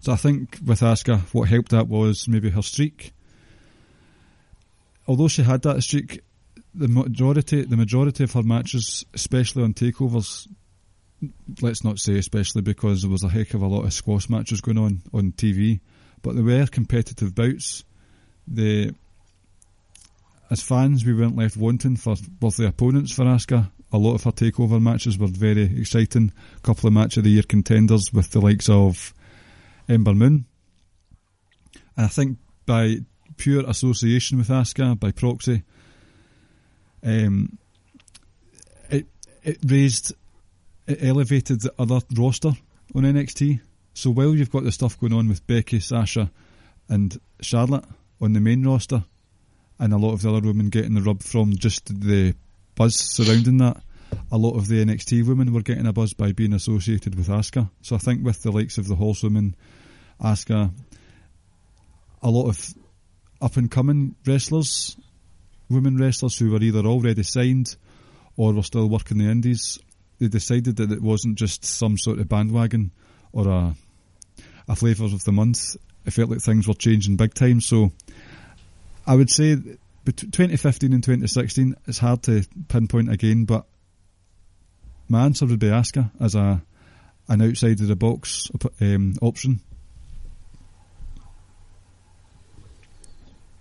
[0.00, 3.12] So I think with Asuka, what helped that was maybe her streak.
[5.06, 6.20] Although she had that streak,
[6.74, 10.48] the majority the majority of her matches, especially on takeovers,
[11.60, 14.60] let's not say especially because there was a heck of a lot of squash matches
[14.60, 15.80] going on on TV,
[16.22, 17.84] but there were competitive bouts.
[18.46, 18.94] The
[20.52, 23.70] as fans, we weren't left wanting for both the opponents for Asuka.
[23.90, 26.30] A lot of her takeover matches were very exciting.
[26.58, 29.14] A couple of match of the year contenders with the likes of
[29.88, 30.44] Ember Moon.
[31.96, 32.98] And I think by
[33.38, 35.62] pure association with Asuka, by proxy,
[37.02, 37.56] um,
[38.90, 39.06] it
[39.42, 40.14] it raised,
[40.86, 42.52] it elevated the other roster
[42.94, 43.58] on NXT.
[43.94, 46.30] So while you've got the stuff going on with Becky, Sasha,
[46.90, 47.86] and Charlotte
[48.22, 49.04] on the main roster,
[49.78, 52.34] and a lot of the other women getting the rub from just the
[52.74, 53.82] buzz surrounding that.
[54.30, 57.70] A lot of the NXT women were getting a buzz by being associated with Asuka.
[57.80, 59.56] So I think with the likes of the Horsewomen,
[60.20, 60.70] Asuka,
[62.22, 62.74] a lot of
[63.40, 64.96] up and coming wrestlers,
[65.68, 67.76] women wrestlers who were either already signed
[68.36, 69.78] or were still working the indies,
[70.18, 72.92] they decided that it wasn't just some sort of bandwagon
[73.32, 73.74] or a
[74.68, 75.76] a flavours of the month.
[76.04, 77.60] It felt like things were changing big time.
[77.60, 77.92] So
[79.06, 79.56] I would say
[80.04, 83.66] between 2015 and 2016, it's hard to pinpoint again, but
[85.08, 86.62] my answer would be Asuka as a
[87.28, 89.60] an outside of the box um, option.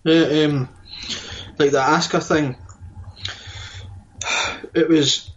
[0.04, 0.70] Yeah, um,
[1.60, 2.56] like the Asuka thing,
[4.74, 5.32] it was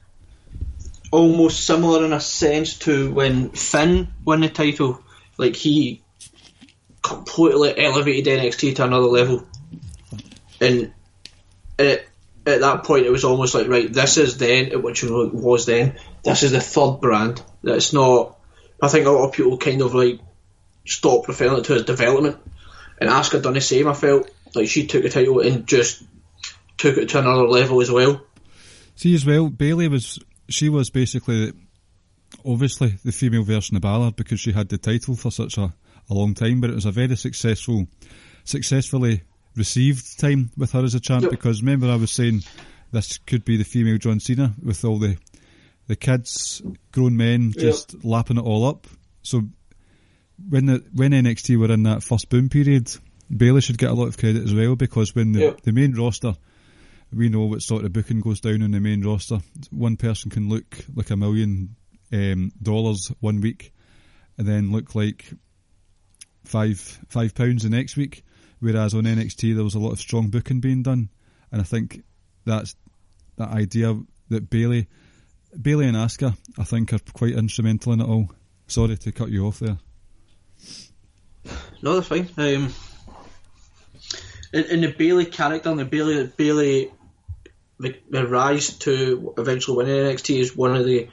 [1.10, 5.00] almost similar in a sense to when Finn won the title.
[5.36, 6.03] Like he
[7.04, 9.46] completely elevated NXT to another level,
[10.60, 10.92] and
[11.78, 12.06] at,
[12.46, 15.96] at that point it was almost like right, this is then, which was then.
[16.24, 17.42] This is the third brand.
[17.62, 18.38] That's not.
[18.82, 20.18] I think a lot of people kind of like
[20.86, 22.38] stopped referring it to as development,
[22.98, 23.86] and Asuka done the same.
[23.86, 26.02] I felt like she took the title and just
[26.78, 28.22] took it to another level as well.
[28.96, 31.52] See as well, Bayley was she was basically
[32.46, 35.74] obviously the female version of Balor because she had the title for such a,
[36.10, 37.86] a long time, but it was a very successful,
[38.44, 39.22] successfully
[39.56, 41.30] received time with her as a champ Yep.
[41.30, 42.42] because remember I was saying
[42.92, 45.16] this could be the female John Cena with all the
[45.86, 46.62] the kids,
[46.92, 48.86] grown men just lapping it all up.
[49.22, 49.42] So
[50.48, 52.90] when the when NXT were in that first boom period,
[53.34, 55.60] Bayley should get a lot of credit as well because when the, Yep.
[55.62, 56.34] the main roster
[57.12, 59.38] we know what sort of booking goes down on the main roster.
[59.70, 61.76] One person can look like a million
[62.12, 63.72] um, dollars one week,
[64.36, 65.30] and then look like
[66.44, 66.78] five
[67.08, 68.24] five pounds the next week.
[68.60, 71.10] Whereas on NXT there was a lot of strong booking being done,
[71.52, 72.02] and I think
[72.44, 72.76] that's
[73.36, 73.98] that idea
[74.30, 74.88] that Bayley,
[75.60, 78.30] Bayley and Asuka, I think are quite instrumental in it all.
[78.66, 79.78] Sorry to cut you off there.
[81.82, 82.28] No, that's fine.
[82.38, 82.72] Um,
[84.52, 86.90] in, in the Bayley character and the Bayley Bayley
[87.78, 91.08] the, the rise to eventually winning NXT is one of the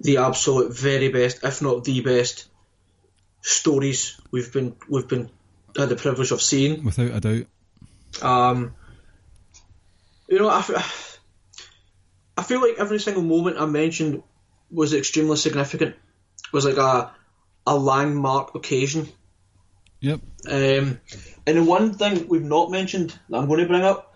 [0.00, 2.46] the absolute very best, if not the best,
[3.42, 5.30] stories we've been we've been
[5.76, 6.84] had the privilege of seeing.
[6.84, 7.46] Without a doubt,
[8.22, 8.74] Um,
[10.28, 11.20] you know, I, f-
[12.36, 14.22] I feel like every single moment I mentioned
[14.70, 15.94] was extremely significant.
[15.94, 17.12] It Was like a
[17.66, 19.08] a landmark occasion.
[20.00, 20.20] yep.
[20.48, 21.00] Um,
[21.46, 24.14] and the one thing we've not mentioned that I'm going to bring up,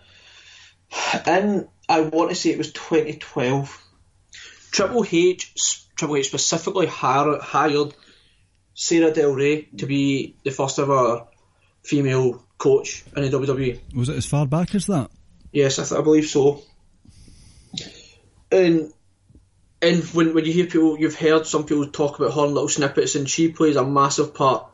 [1.25, 3.81] and I want to say it was 2012.
[4.71, 5.53] Triple H,
[5.95, 7.93] Triple H specifically hired, hired
[8.75, 11.25] Sara Del Rey to be the first ever
[11.83, 13.79] female coach in the WWE.
[13.95, 15.09] Was it as far back as that?
[15.51, 16.61] Yes, I, th- I believe so.
[18.51, 18.91] And
[19.81, 22.69] and when when you hear people, you've heard some people talk about her in little
[22.69, 24.67] snippets, and she plays a massive part.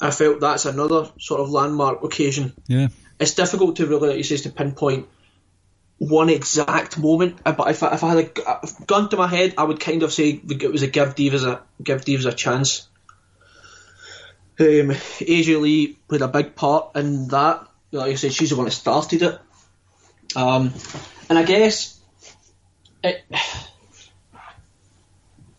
[0.00, 2.54] I felt that's another sort of landmark occasion.
[2.66, 2.88] Yeah.
[3.18, 5.08] It's difficult to really, like you say, to pinpoint
[5.98, 7.38] one exact moment.
[7.44, 9.80] uh, But if I, if I had a a gun to my head, I would
[9.80, 12.87] kind of say it was a give Divas a give Divas a chance.
[14.60, 14.90] Um,
[15.20, 17.68] AJ Lee played a big part in that.
[17.92, 19.38] Like I said, she's the one that started it.
[20.36, 20.74] Um,
[21.28, 21.98] and I guess
[23.02, 23.24] it,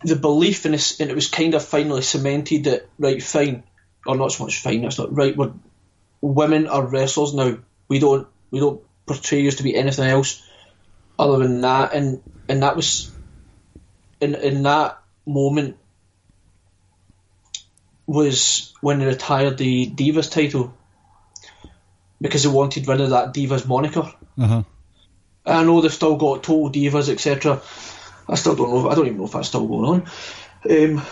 [0.04, 3.64] the belief in this, and it was kind of finally cemented that right, fine,
[4.06, 4.82] or not so much fine.
[4.82, 5.36] That's not right.
[5.36, 5.54] We're
[6.22, 7.58] women are wrestlers now.
[7.88, 10.46] We don't we don't portray us to be anything else
[11.18, 11.94] other than that.
[11.94, 13.12] And and that was
[14.20, 15.78] in in that moment
[18.10, 20.76] was when they retired the Divas title
[22.20, 24.12] because they wanted rid of that Divas moniker.
[24.36, 24.64] Uh huh.
[25.46, 27.62] I know they've still got Total Divas, etc.
[28.28, 28.90] I still don't know.
[28.90, 30.02] I don't even know if that's still going on.
[30.70, 31.06] Um,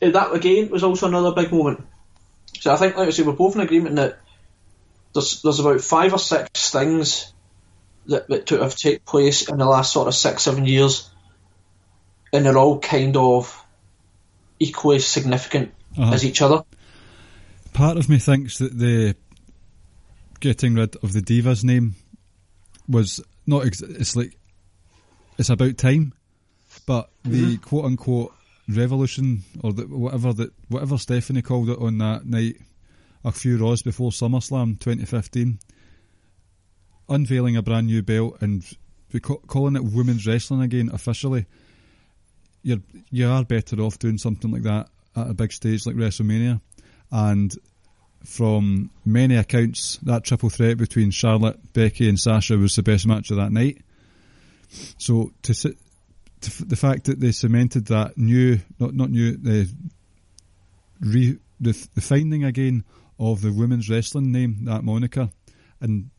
[0.00, 1.86] that again was also another big moment.
[2.58, 4.18] So I think, like I say, we're both in agreement that
[5.12, 7.34] there's there's about five or six things
[8.06, 11.10] that that to have take place in the last sort of six seven years,
[12.32, 13.62] and they're all kind of
[14.60, 16.12] equally significant Uh-huh.
[16.14, 16.62] as each other.
[17.72, 19.16] Part of me thinks that the
[20.38, 21.96] getting rid of the Divas name
[22.88, 23.66] was not.
[23.66, 24.36] Ex- it's like
[25.38, 26.12] it's about time,
[26.86, 28.32] but the quote unquote
[28.68, 32.56] revolution or the, whatever that whatever Stephanie called it on that night,
[33.24, 35.58] a few rows before SummerSlam 2015,
[37.08, 38.64] unveiling a brand new belt and
[39.48, 41.46] calling it women's wrestling again officially.
[42.62, 46.60] You're you are better off doing something like that at a big stage like WrestleMania,
[47.10, 47.54] and
[48.24, 53.30] from many accounts, that triple threat between Charlotte, Becky, and Sasha was the best match
[53.30, 53.82] of that night.
[54.98, 59.68] So to, to the fact that they cemented that new, not not new, the
[61.00, 62.84] re, the, the finding again
[63.18, 65.30] of the women's wrestling name, that moniker,
[65.80, 66.10] and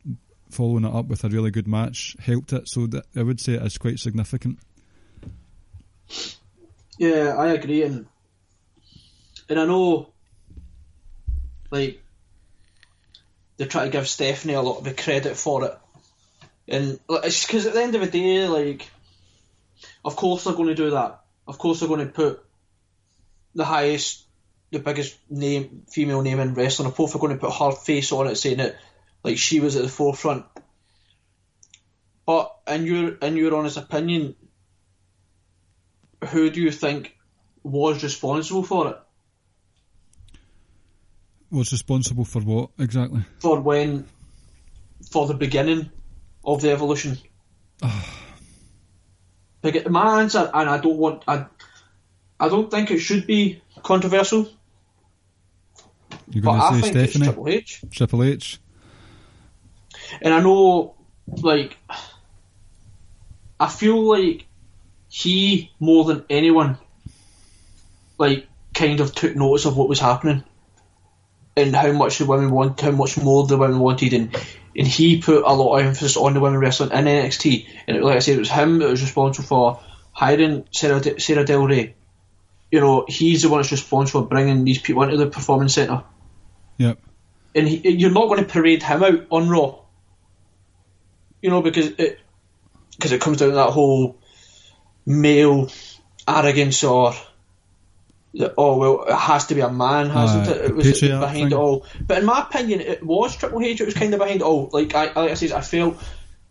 [0.50, 2.68] following it up with a really good match helped it.
[2.68, 4.58] So that I would say it is quite significant.
[6.98, 8.06] Yeah, I agree, and
[9.48, 10.12] and I know,
[11.70, 12.02] like,
[13.56, 15.78] they try to give Stephanie a lot of the credit for it,
[16.68, 18.88] and like, it's because at the end of the day, like,
[20.04, 21.20] of course they're going to do that.
[21.46, 22.44] Of course they're going to put
[23.54, 24.24] the highest,
[24.70, 26.88] the biggest name, female name in wrestling.
[26.88, 28.76] Of course they're going to put her face on it, saying that
[29.24, 30.46] like she was at the forefront.
[32.24, 34.36] But in your in your honest opinion,
[36.28, 37.16] who do you think
[37.62, 38.98] was responsible for it?
[41.50, 43.22] Was responsible for what exactly?
[43.40, 44.06] For when,
[45.10, 45.90] for the beginning
[46.44, 47.18] of the evolution.
[49.88, 51.46] My answer, and I don't want, I,
[52.40, 54.48] I don't think it should be controversial,
[56.30, 57.26] You're going to say Stephanie?
[57.26, 57.84] Triple H.
[57.90, 58.60] Triple H?
[60.20, 60.94] And I know,
[61.28, 61.76] like,
[63.60, 64.46] I feel like
[65.14, 66.78] he, more than anyone,
[68.16, 70.42] like, kind of took notice of what was happening
[71.54, 74.34] and how much the women want, how much more the women wanted, and
[74.74, 77.66] and he put a lot of emphasis on the women wrestling in NXT.
[77.86, 79.80] And it, like I said, it was him that was responsible for
[80.12, 81.94] hiring Sara, De- Sara Del Rey.
[82.70, 86.04] You know, he's the one that's responsible for bringing these people into the performance centre.
[86.78, 86.98] Yep.
[87.54, 89.80] and he, you're not going to parade him out on Raw.
[91.42, 92.18] You know, because it
[92.92, 94.21] because it comes down to that whole
[95.06, 95.70] male
[96.26, 97.14] arrogance or
[98.34, 100.64] that, oh well, it has to be a man, hasn't Aye, it?
[100.70, 101.46] It was behind thing.
[101.48, 101.86] it all.
[102.00, 103.80] But in my opinion, it was Triple H.
[103.80, 104.70] It was kind of behind it all.
[104.72, 106.02] Like I, like I said, I felt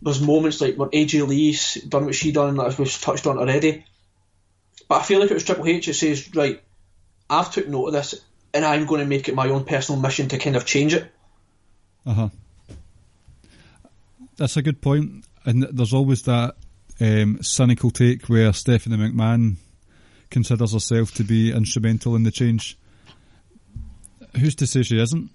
[0.02, 3.86] there's moments like when AJ Lee's done what she done, that we've touched on already.
[4.88, 6.62] But I feel like it was Triple H that says, right,
[7.30, 8.16] I've took note of this,
[8.54, 11.10] and I'm going to make it my own personal mission to kind of change it.
[12.06, 12.30] Uh huh.
[14.38, 15.26] That's a good point.
[15.46, 16.56] And there's always that
[17.02, 19.56] um, cynical take where Stephanie McMahon
[20.30, 22.78] considers herself to be instrumental in the change.
[24.40, 25.30] Who's to say she isn't?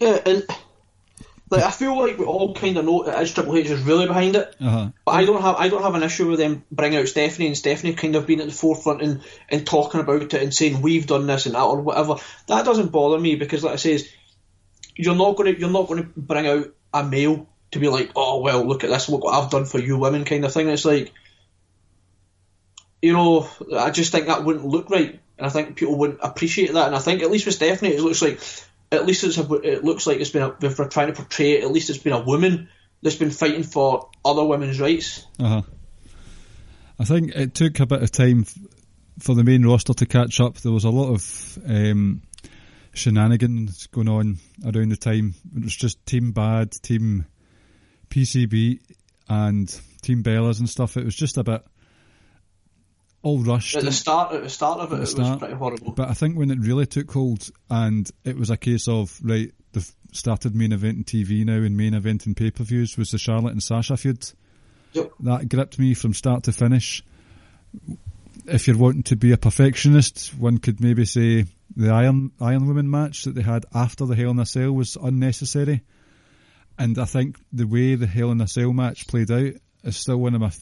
[0.00, 0.46] Yeah, and
[1.50, 4.06] like I feel like we all kind of know that is Triple H is really
[4.06, 4.54] behind it.
[4.60, 4.88] Uh huh.
[5.04, 7.56] But I don't have I don't have an issue with them bringing out Stephanie and
[7.56, 11.06] Stephanie kind of being at the forefront and, and talking about it and saying we've
[11.06, 12.16] done this and that or whatever.
[12.46, 14.08] That doesn't bother me because like I says,
[14.94, 18.64] you're not gonna you're not gonna bring out a male to be like, oh well,
[18.64, 20.68] look at this, look what I've done for you, women, kind of thing.
[20.68, 21.12] It's like,
[23.02, 26.72] you know, I just think that wouldn't look right, and I think people wouldn't appreciate
[26.72, 26.86] that.
[26.86, 28.40] And I think at least with Stephanie, it looks like
[28.90, 31.52] at least it's a, it looks like it's been a, if we're trying to portray
[31.52, 32.68] it, at least it's been a woman
[33.02, 35.26] that's been fighting for other women's rights.
[35.38, 35.62] Uh huh.
[36.98, 38.44] I think it took a bit of time
[39.18, 40.56] for the main roster to catch up.
[40.56, 42.22] There was a lot of um,
[42.92, 45.34] shenanigans going on around the time.
[45.56, 47.26] It was just Team Bad, Team
[48.10, 48.80] PCB,
[49.28, 49.68] and
[50.02, 50.96] Team Bellas and stuff.
[50.96, 51.62] It was just a bit
[53.22, 53.76] all rushed.
[53.76, 55.92] At the start, at the start of it, it was pretty horrible.
[55.92, 59.52] But I think when it really took hold and it was a case of, right,
[59.72, 63.10] they've started main event in TV now and main event in pay per views was
[63.10, 64.30] the Charlotte and Sasha feud.
[64.92, 65.12] Yep.
[65.20, 67.02] That gripped me from start to finish.
[68.46, 71.44] If you're wanting to be a perfectionist, one could maybe say
[71.76, 74.96] the Iron Iron Woman match that they had after the Hell in a Cell was
[74.96, 75.82] unnecessary.
[76.78, 80.18] And I think the way the Hell in a Cell match played out is still
[80.18, 80.52] one of my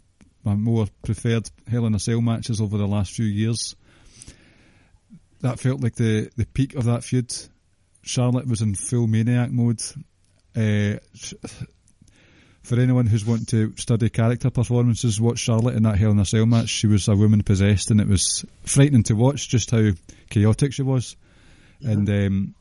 [0.45, 3.75] my more preferred Hell in a Cell matches over the last few years
[5.41, 7.33] that felt like the, the peak of that feud.
[8.03, 9.83] Charlotte was in full maniac mode.
[10.55, 10.97] Uh,
[12.62, 16.25] for anyone who's wanting to study character performances, watch Charlotte in that Hell in a
[16.25, 16.69] Cell match.
[16.69, 19.91] She was a woman possessed, and it was frightening to watch just how
[20.31, 21.17] chaotic she was.
[21.83, 22.55] And um,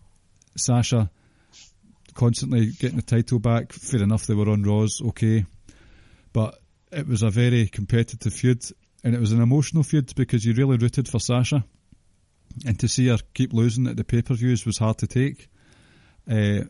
[0.58, 1.10] Sasha
[2.16, 3.72] constantly getting the title back.
[3.74, 5.45] Fair enough, they were on Raws, okay,
[6.34, 6.59] but
[6.91, 8.63] it was a very competitive feud,
[9.03, 11.63] and it was an emotional feud because you really rooted for Sasha
[12.66, 15.49] and to see her keep losing at the pay per views was hard to take.
[16.30, 16.61] Uh,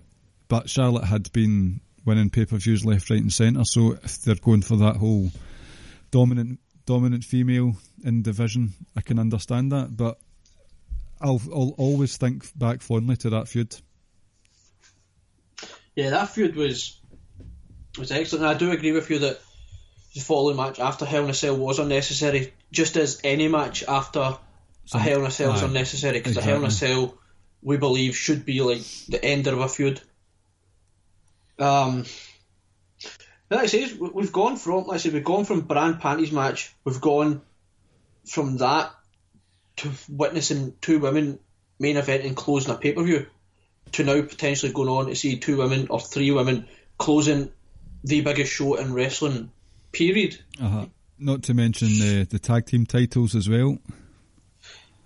[0.47, 3.63] but Charlotte had been winning pay per views left, right, and centre.
[3.63, 5.29] So if they're going for that whole
[6.11, 9.95] dominant dominant female in division, I can understand that.
[9.95, 10.17] But
[11.21, 13.75] I'll I'll always think back fondly to that feud.
[15.95, 16.99] Yeah, that feud was
[17.97, 18.45] was excellent.
[18.45, 19.39] And I do agree with you that
[20.13, 24.37] the following match after Hell in a Cell was unnecessary, just as any match after
[24.93, 26.71] a Hell in a Cell is aye, unnecessary, because a Hell in a.
[26.71, 27.17] Cell,
[27.61, 30.01] we believe, should be like the end of a feud.
[31.57, 32.05] Um,
[33.49, 35.99] like I say, we- we've gone from, like I say, we've gone from bra and
[35.99, 37.41] panties match, we've gone
[38.25, 38.91] from that
[39.77, 41.39] to witnessing two women
[41.79, 43.27] main event and closing a pay per view
[43.95, 46.67] to now potentially going on to see two women or three women
[46.97, 47.51] closing
[48.03, 49.51] the biggest show in wrestling.
[49.91, 50.37] Period.
[50.61, 50.85] Uh-huh.
[51.17, 53.77] Not to mention the the tag team titles as well.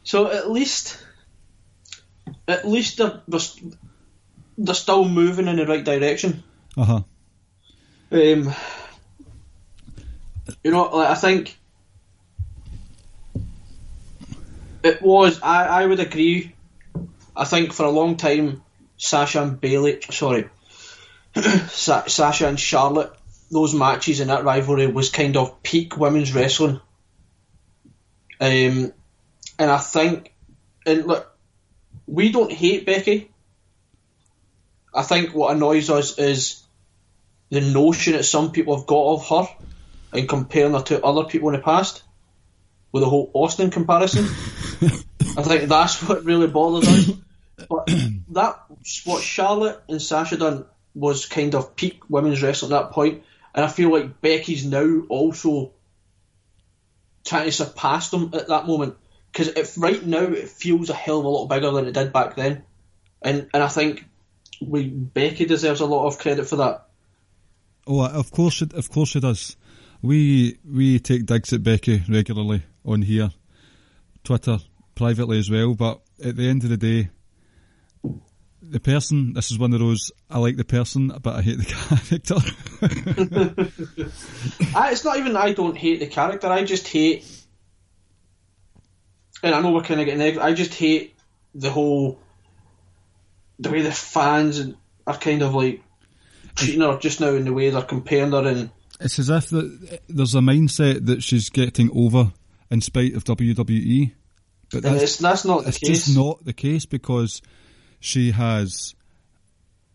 [0.03, 0.97] So at least,
[2.47, 3.21] at least they're,
[4.57, 6.43] they're, still moving in the right direction.
[6.75, 7.01] Uh huh.
[8.11, 8.55] Um,
[10.63, 11.59] you know, like I think
[14.81, 15.39] it was.
[15.43, 16.55] I, I would agree.
[17.35, 18.63] I think for a long time,
[18.99, 20.49] Sasha and Bayley, sorry,
[21.69, 23.13] Sa- Sasha and Charlotte,
[23.49, 26.81] those matches and that rivalry was kind of peak women's wrestling.
[28.41, 28.93] Um,
[29.57, 30.33] and I think,
[30.85, 31.33] and look,
[32.07, 33.31] we don't hate Becky.
[34.93, 36.61] I think what annoys us is
[37.49, 39.55] the notion that some people have got of her
[40.11, 42.03] and comparing her to other people in the past
[42.91, 44.25] with the whole Austin comparison.
[45.37, 47.15] I think that's what really bothers us.
[47.68, 47.88] But
[48.30, 48.64] that
[49.05, 53.66] what Charlotte and Sasha done was kind of peak women's wrestling at that point, and
[53.66, 55.74] I feel like Becky's now also
[57.26, 58.95] trying to surpass them at that moment
[59.32, 62.14] because if right now it feels a hell of a lot bigger than it did
[62.14, 62.64] back then,
[63.22, 64.05] and and I think
[64.62, 66.86] we Becky deserves a lot of credit for that.
[67.88, 69.55] Oh, of course, it, of course, it does.
[70.01, 73.32] We we take digs at Becky regularly on here,
[74.24, 74.60] Twitter,
[74.95, 75.76] privately as well.
[75.76, 77.10] But at the end of the day,
[78.62, 79.34] the person.
[79.34, 80.12] This is one of those.
[80.30, 81.66] I like the person, but I hate the
[82.10, 82.36] character.
[84.78, 86.47] I, it's not even I don't hate the character.
[86.47, 87.26] I just hate,
[89.43, 90.39] and I know we're kind of getting.
[90.39, 91.16] I just hate
[91.55, 92.20] the whole
[93.60, 94.62] the way the fans
[95.05, 95.82] are kind of like
[96.55, 100.01] treating her just now in the way they're comparing her and it's as if that
[100.10, 102.34] there's a mindset that she's getting over
[102.70, 104.14] in spite of WWE.
[104.72, 106.05] But that's, it's, that's not the it's case.
[106.05, 107.41] just not the case because
[107.99, 108.95] she has.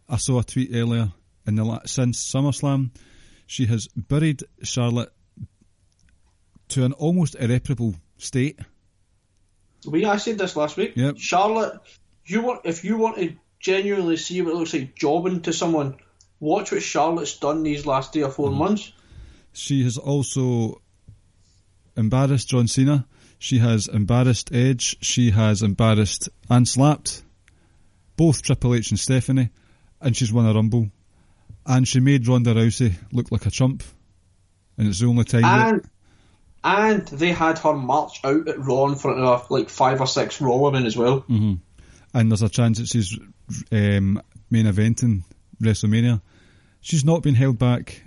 [0.09, 1.13] I saw a tweet earlier
[1.47, 2.91] in the since SummerSlam,
[3.47, 5.13] she has buried Charlotte
[6.69, 8.59] to an almost irreparable state.
[9.87, 10.93] We I said this last week.
[10.97, 11.17] Yep.
[11.19, 11.81] Charlotte,
[12.27, 15.97] you want if you want to genuinely see what it looks like jobbing to someone,
[16.41, 18.59] watch what Charlotte's done these last three or 4 Mm-hmm.
[18.59, 18.93] months.
[19.53, 20.81] She has also
[21.97, 23.07] embarrassed John Cena.
[23.39, 24.97] She has embarrassed Edge.
[25.03, 27.23] She has embarrassed and slapped
[28.17, 29.51] both Triple H and Stephanie,
[30.01, 30.89] and she's won a Rumble.
[31.67, 33.83] And she made Ronda Rousey look like a chump,
[34.77, 35.43] and it's the only time.
[35.43, 35.89] that- And
[36.67, 40.41] and they had her march out at Raw in front of like five or six
[40.41, 41.25] Raw women as well.
[41.29, 41.61] and
[42.31, 43.19] there's a chance that she's
[43.73, 45.25] um, main eventing
[45.63, 46.23] WrestleMania.
[46.81, 48.03] She's not been held back.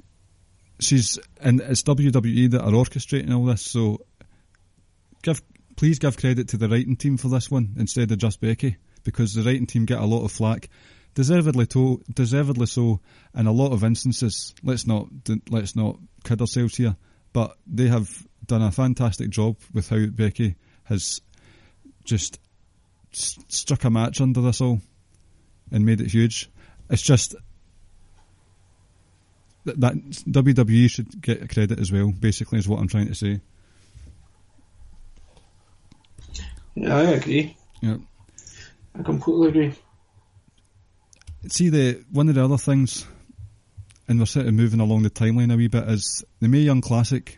[0.79, 3.63] She's and it's WWE that are orchestrating all this.
[3.63, 4.01] So
[5.23, 5.41] give
[5.75, 8.77] please give credit to the writing team for this one instead of just Becky
[9.07, 10.67] because the writing team get a lot of flack,
[11.15, 12.99] deservedly to deservedly so
[13.33, 14.53] in a lot of instances.
[14.61, 15.07] Let's not
[15.49, 16.97] let's not kid ourselves here,
[17.31, 18.09] but they have
[18.45, 21.21] done a fantastic job with how Becky has
[22.03, 22.37] just
[23.13, 24.81] s- struck a match under this all
[25.71, 26.49] and made it huge.
[26.89, 27.33] It's just
[29.63, 32.11] that, that WWE should get credit as well.
[32.11, 33.39] Basically, is what I'm trying to say.
[36.75, 37.55] Yeah, I agree.
[37.81, 37.97] Yeah.
[38.97, 39.73] I completely agree.
[41.49, 43.05] See the one of the other things,
[44.07, 45.87] and we're sort of moving along the timeline a wee bit.
[45.87, 47.37] Is the Mae Young Classic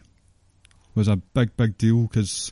[0.96, 2.52] was a big, big deal because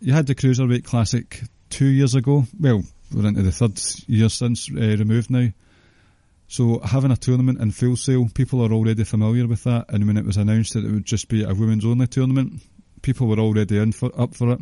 [0.00, 2.44] you had the Cruiserweight Classic two years ago.
[2.58, 2.82] Well,
[3.12, 5.48] we're into the third year since uh, removed now.
[6.46, 9.86] So having a tournament in Full Sail, people are already familiar with that.
[9.88, 12.62] And when it was announced that it would just be a women's only tournament,
[13.02, 14.60] people were already in for, up for it.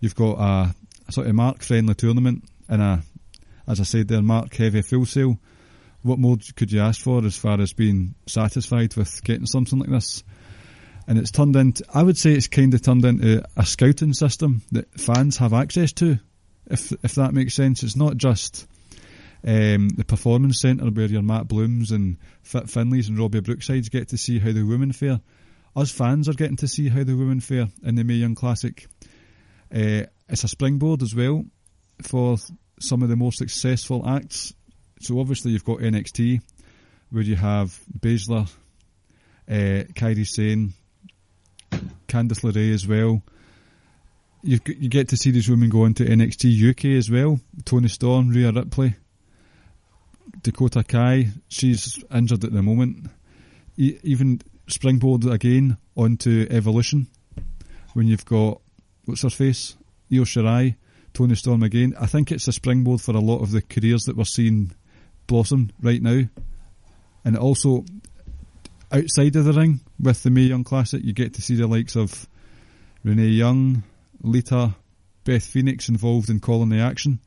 [0.00, 0.74] You've got a,
[1.08, 3.02] a sort of mark friendly tournament and a,
[3.66, 5.38] as I said there, mark heavy Full Sail.
[6.02, 9.90] What more could you ask for as far as being satisfied with getting something like
[9.90, 10.22] this?
[11.06, 14.62] And it's turned into, I would say it's kind of turned into a scouting system
[14.72, 16.18] that fans have access to,
[16.66, 17.82] if if that makes sense.
[17.82, 18.66] It's not just
[19.44, 24.08] um, the performance centre where your Matt Blooms and Fit Finlays and Robbie Brooksides get
[24.08, 25.20] to see how the women fare.
[25.74, 28.86] Us fans are getting to see how the women fare in the Mae Young Classic.
[29.74, 31.44] Uh, it's a springboard as well
[32.02, 32.36] for
[32.80, 34.54] some of the more successful acts.
[35.00, 36.40] So obviously you've got NXT
[37.10, 38.48] where you have Baszler,
[39.48, 40.74] uh, Kairi Sane,
[42.06, 43.22] Candice LeRae as well.
[44.42, 47.40] You you get to see these women go into NXT UK as well.
[47.64, 48.94] Toni Storm, Rhea Ripley,
[50.42, 51.28] Dakota Kai.
[51.48, 53.08] She's injured at the moment.
[53.76, 57.08] Even springboard again onto Evolution
[57.94, 58.60] when you've got
[59.06, 59.76] what's her face,
[60.12, 60.76] Io Shirai,
[61.18, 61.94] Toni Storm again.
[61.98, 64.70] I think it's a springboard for a lot of the careers that we're seeing
[65.26, 66.22] blossom right now,
[67.24, 67.84] and also
[68.92, 71.02] outside of the ring with the Mae Young Classic.
[71.02, 72.28] You get to see the likes of
[73.02, 73.82] Renee Young,
[74.22, 74.76] Lita,
[75.24, 77.18] Beth Phoenix involved in calling the action,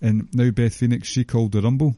[0.00, 1.96] and now Beth Phoenix she called the Rumble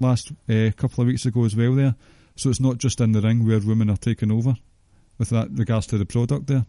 [0.00, 1.76] last uh, couple of weeks ago as well.
[1.76, 1.94] There,
[2.34, 4.56] so it's not just in the ring where women are taking over
[5.16, 6.48] with that regards to the product.
[6.48, 6.66] There,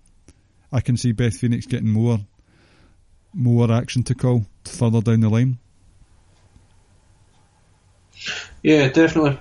[0.71, 2.19] I can see Beth Phoenix getting more
[3.35, 5.57] more action to call further down the line.
[8.63, 9.39] Yeah, definitely,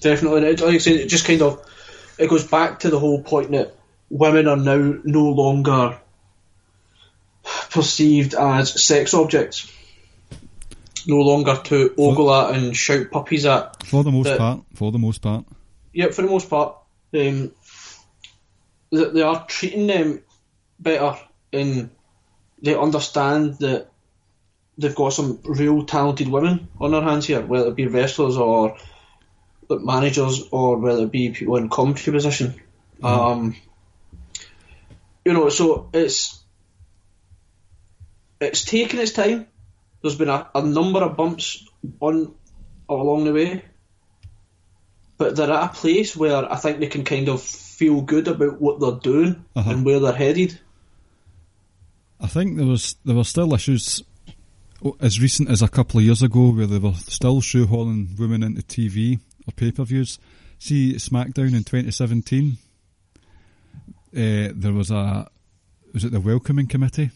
[0.00, 0.48] definitely.
[0.48, 1.64] It, like I said, it just kind of
[2.18, 3.74] it goes back to the whole point that
[4.10, 5.98] women are now no longer
[7.70, 9.72] perceived as sex objects.
[11.06, 13.86] No longer to ogle at and shout puppies at.
[13.86, 15.44] For the most That- part, for the most part,
[15.92, 16.76] Yeah, for the most part,
[17.14, 17.50] um,
[18.90, 20.20] they, they are treating them
[20.78, 21.16] better
[21.52, 21.90] and
[22.62, 23.88] they understand that
[24.76, 28.76] they've got some real talented women on their hands here, whether it be wrestlers or
[29.70, 32.54] managers or whether it be people in commentary position.
[33.02, 33.56] Um,
[35.24, 36.38] you know, so it's
[38.40, 39.46] it's taken its time.
[40.02, 41.66] There's been a, a number of bumps
[42.00, 42.34] on
[42.88, 43.64] along the way,
[45.16, 48.60] but they're at a place where I think they can kind of feel good about
[48.60, 49.70] what they're doing Uh-huh.
[49.70, 50.58] and where they're headed.
[52.28, 54.02] I think there was there were still issues
[55.00, 58.60] as recent as a couple of years ago where they were still shoehorning women into
[58.60, 60.18] TV or pay per views.
[60.58, 62.58] See SmackDown in 2017.
[64.14, 65.26] Uh, there was a
[65.94, 67.10] was it the welcoming committee?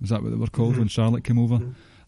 [0.00, 1.60] Is that what they were called when Charlotte came over?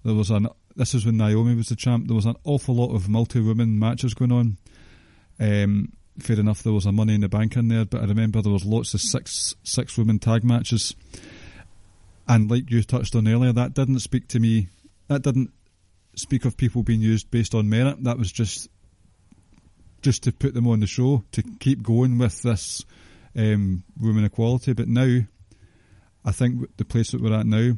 [0.04, 0.46] There was an
[0.76, 2.06] this is when Naomi was the champ.
[2.06, 4.58] There was an awful lot of multi women matches going on.
[5.40, 8.40] Um, fair enough, there was a Money in the Bank in there, but I remember
[8.40, 10.94] there was lots of six six women tag matches.
[12.26, 14.68] And like you touched on earlier, that didn't speak to me.
[15.08, 15.52] That didn't
[16.14, 18.02] speak of people being used based on merit.
[18.04, 18.68] That was just
[20.02, 22.84] just to put them on the show to keep going with this
[23.36, 24.74] um, women equality.
[24.74, 25.20] But now,
[26.24, 27.72] I think the place that we're at now,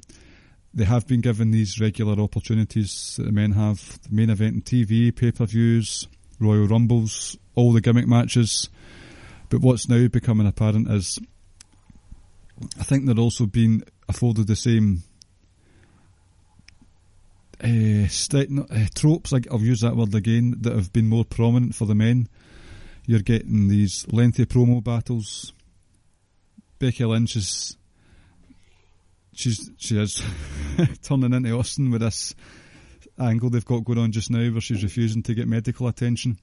[0.75, 4.63] they have been given these regular opportunities that the men have: the main event in
[4.63, 6.07] TV, pay per views,
[6.39, 8.69] Royal Rumbles, all the gimmick matches.
[9.49, 11.21] But what's now becoming apparent is,
[12.79, 15.03] I think they're also being afforded the same
[17.63, 19.33] uh, st- no, uh, tropes.
[19.33, 22.29] Like I'll use that word again that have been more prominent for the men.
[23.07, 25.53] You're getting these lengthy promo battles.
[26.79, 27.77] Becky Lynch is
[29.33, 30.23] she's she is
[31.03, 32.35] turning into Austin with this
[33.19, 36.39] angle they've got going on just now, where she's refusing to get medical attention.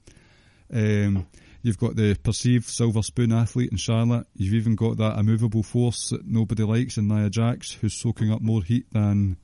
[0.72, 1.26] Um,
[1.62, 4.26] you've got the perceived silver spoon athlete in Charlotte.
[4.34, 8.40] You've even got that immovable force that nobody likes in Nia Jax, who's soaking up
[8.40, 9.36] more heat than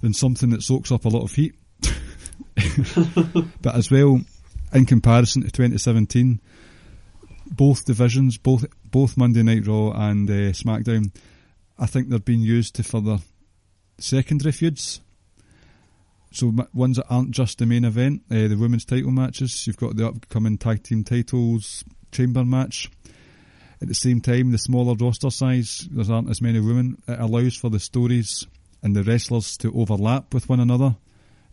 [0.00, 1.54] than something that soaks up a lot of heat.
[3.60, 4.20] but as well,
[4.72, 6.40] in comparison to 2017,
[7.50, 11.14] both divisions, both both Monday Night Raw and uh, SmackDown,
[11.78, 13.18] I think they're being used to further
[13.98, 15.00] secondary feuds.
[16.32, 19.66] So ones that aren't just the main event, uh, the women's title matches.
[19.66, 22.90] You've got the upcoming tag team titles chamber match.
[23.82, 27.02] At the same time, the smaller roster size, there aren't as many women.
[27.08, 28.46] It allows for the stories
[28.82, 30.96] and the wrestlers to overlap with one another.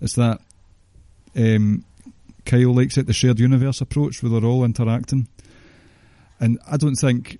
[0.01, 0.41] It's that
[1.36, 1.86] um,
[2.45, 5.28] Kyle likes it, the shared universe approach, where they're all interacting.
[6.39, 7.39] And I don't think.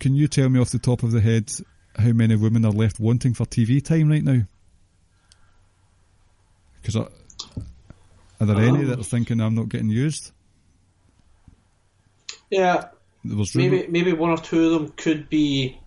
[0.00, 1.50] Can you tell me off the top of the head
[1.98, 4.42] how many women are left wanting for TV time right now?
[6.88, 7.10] Because
[8.40, 10.32] are, there any that are thinking I'm not getting used?
[12.50, 12.88] Yeah,
[13.22, 15.78] maybe maybe one or two of them could be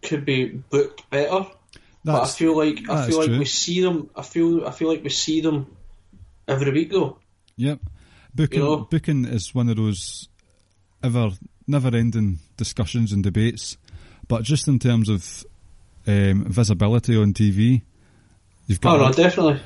[0.00, 1.44] could be booked better.
[2.02, 3.38] That's, but I feel like I feel like true.
[3.38, 4.08] we see them.
[4.16, 5.76] I feel I feel like we see them
[6.48, 7.18] every week though.
[7.56, 7.80] Yep.
[8.34, 8.76] Booking You know?
[8.90, 10.30] booking is one of those
[11.02, 11.32] ever
[11.66, 13.76] never ending discussions and debates.
[14.26, 15.44] But just in terms of
[16.06, 17.82] um, visibility on TV,
[18.70, 19.60] you've Oh got no, definitely.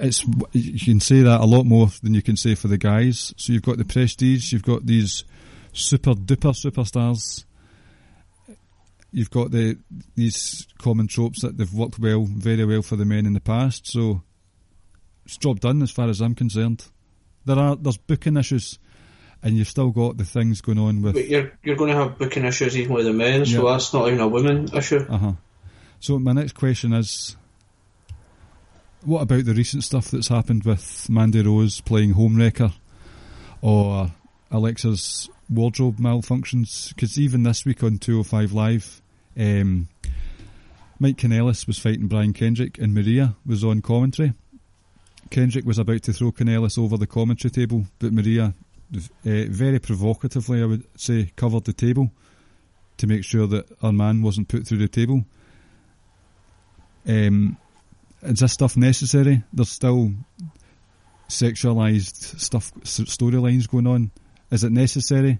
[0.00, 3.32] it's you can say that a lot more than you can say for the guys.
[3.36, 5.24] So you've got the prestige, you've got these
[5.72, 7.44] super duper superstars.
[9.12, 9.78] You've got the
[10.14, 13.86] these common tropes that they've worked well, very well for the men in the past.
[13.86, 14.22] So
[15.24, 16.84] it's job done as far as I'm concerned.
[17.44, 18.78] There are there's booking issues,
[19.42, 22.18] and you've still got the things going on with But you're you're going to have
[22.18, 23.72] booking issues even with the men, so Yeah.
[23.72, 25.06] that's not even a women issue.
[25.08, 25.32] Uh huh.
[26.00, 27.36] So my next question is,
[29.06, 32.72] what about the recent stuff that's happened with Mandy Rose playing Homewrecker,
[33.62, 34.10] or
[34.50, 36.88] Alexa's wardrobe malfunctions?
[36.88, 39.00] Because even this week on 205 Live,
[39.38, 39.88] um,
[40.98, 44.32] Mike Kanellis was fighting Brian Kendrick, and Maria was on commentary.
[45.30, 48.54] Kendrick was about to throw Kanellis over the commentary table, but Maria
[48.94, 52.10] uh, very provocatively, I would say, covered the table
[52.96, 55.24] to make sure that her man wasn't put through the table.
[57.06, 57.56] Um,
[58.22, 59.42] is this stuff necessary?
[59.52, 60.12] There's still
[61.28, 64.10] sexualized stuff, storylines going on.
[64.50, 65.38] Is it necessary?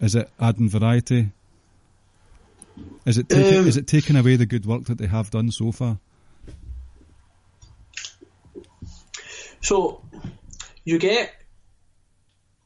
[0.00, 1.30] Is it adding variety?
[3.04, 5.50] Is it taking, Um, is it taking away the good work that they have done
[5.50, 5.98] so far?
[9.60, 10.02] So
[10.84, 11.32] you get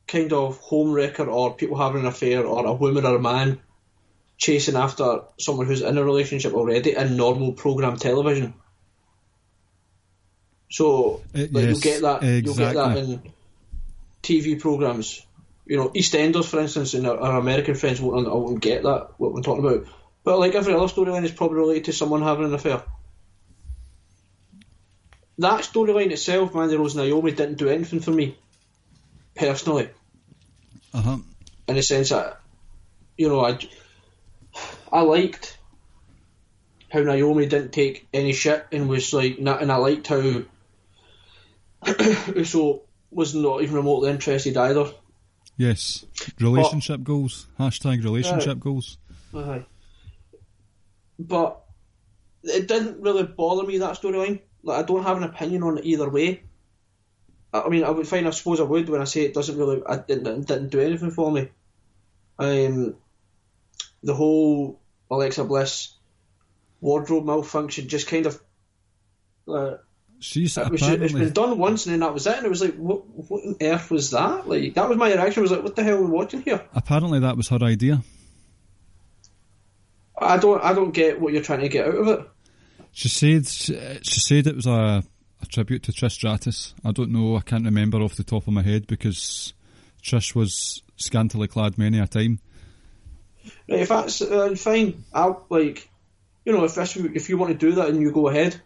[0.06, 3.60] kind of home wrecker or people having an affair or a woman or a man
[4.38, 8.54] chasing after someone who's in a relationship already in normal program television.
[10.68, 13.22] So Uh, like, yes, you'll get that you'll get that in
[14.22, 15.24] TV programs.
[15.64, 19.32] You know, EastEnders, for instance, and our, our American friends won't, won't get that what
[19.32, 19.86] we're talking about.
[20.22, 22.82] But like every other storyline is probably related to someone having an affair.
[25.38, 28.36] That storyline itself, Mandy Rose Naomi, didn't do anything for me
[29.34, 29.90] personally,
[30.94, 31.18] Uh huh.
[31.68, 32.40] in the sense that
[33.18, 33.58] you know I
[34.90, 35.58] I liked
[36.90, 40.42] how Naomi didn't take any shit and was like, and I liked how
[42.36, 44.90] Uso was not even remotely interested either.
[45.56, 46.04] Yes.
[46.40, 47.46] Relationship goals.
[47.58, 48.98] Hashtag relationship goals.
[49.34, 49.64] Aye.
[51.18, 51.62] But
[52.42, 54.40] it didn't really bother me that storyline.
[54.62, 56.42] Like I don't have an opinion on it either way.
[57.52, 59.56] I I mean, I would find, I suppose I would when I say it doesn't
[59.56, 61.48] really, I didn't, didn't do anything for me.
[62.38, 62.96] Um,
[64.02, 65.94] the whole Alexa Bliss
[66.80, 68.40] wardrobe malfunction just kind of,
[69.48, 69.76] uh,
[70.18, 72.62] She's it was it's been done once and then that was it, and it was
[72.62, 74.48] like, what, what on earth was that?
[74.48, 75.40] Like that was my reaction.
[75.40, 76.66] I was like, what the hell are we watching here?
[76.74, 78.02] apparently that was her idea.
[80.18, 82.20] I don't, I don't get what you're trying to get out of it.
[82.92, 85.04] She said she, she said it was a,
[85.42, 86.74] a tribute to Trish Stratus.
[86.82, 87.36] I don't know.
[87.36, 89.52] I can't remember off the top of my head because
[90.02, 92.40] Trish was scantily clad many a time.
[93.68, 95.90] Right, if that's uh, fine, I'll like,
[96.44, 98.60] you know, if if you want to do that, and you go ahead.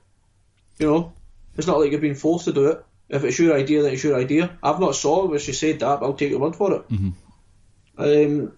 [0.78, 1.12] You know,
[1.60, 2.84] it's not like you're being forced to do it.
[3.08, 4.56] If it's your idea, then it's your idea.
[4.62, 6.84] I've not saw it where she said that, but I'll take your word for it.
[7.98, 8.52] Um,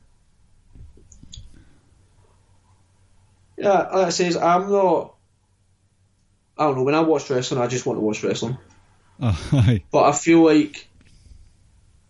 [3.57, 5.15] yeah, like I says, I'm not.
[6.59, 6.83] I don't know.
[6.83, 8.59] When I watch wrestling, I just want to watch wrestling.
[9.21, 9.85] Aye.
[9.91, 10.89] But I feel like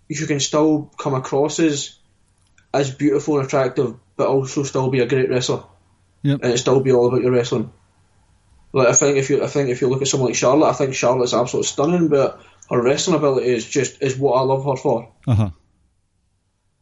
[0.08, 1.98] you can still come across as
[2.74, 5.64] as beautiful and attractive, but also still be a great wrestler,
[6.22, 6.40] Yep.
[6.42, 7.72] and it still be all about your wrestling.
[8.72, 10.72] Like I think if you I think if you look at someone like Charlotte, I
[10.72, 14.76] think Charlotte's absolutely stunning, but her wrestling ability is just is what I love her
[14.76, 15.12] for.
[15.26, 15.50] Uh huh.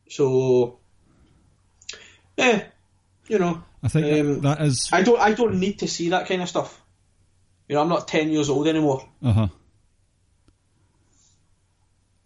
[0.09, 0.79] So
[2.37, 2.65] yeah,
[3.29, 4.89] you know, I think that- Um, that is.
[4.93, 6.81] I don't I don't need to see that kind of stuff.
[7.69, 9.09] You know, I'm not ten years old anymore.
[9.23, 9.49] Uh huh.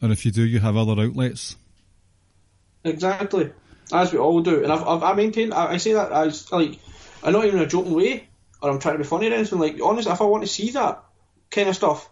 [0.02, 1.56] Or if you do, you have other outlets.
[2.84, 3.50] Exactly,
[3.92, 6.78] as we all do, and I've, I've I maintain I, I say that as like
[7.22, 8.28] I'm not even a joking way,
[8.62, 9.58] or I'm trying to be funny or anything.
[9.58, 11.02] Like honestly, if I want to see that
[11.50, 12.08] kind of stuff,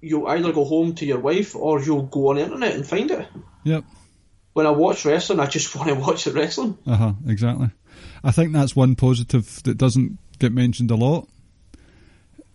[0.00, 3.10] you'll either go home to your wife or you'll go on the internet and find
[3.10, 3.28] it.
[3.64, 3.84] Yep.
[4.52, 6.78] When I watch wrestling, I just want to watch the wrestling.
[6.86, 7.12] Uh huh.
[7.26, 7.70] Exactly.
[8.22, 11.28] I think that's one positive that doesn't get mentioned a lot.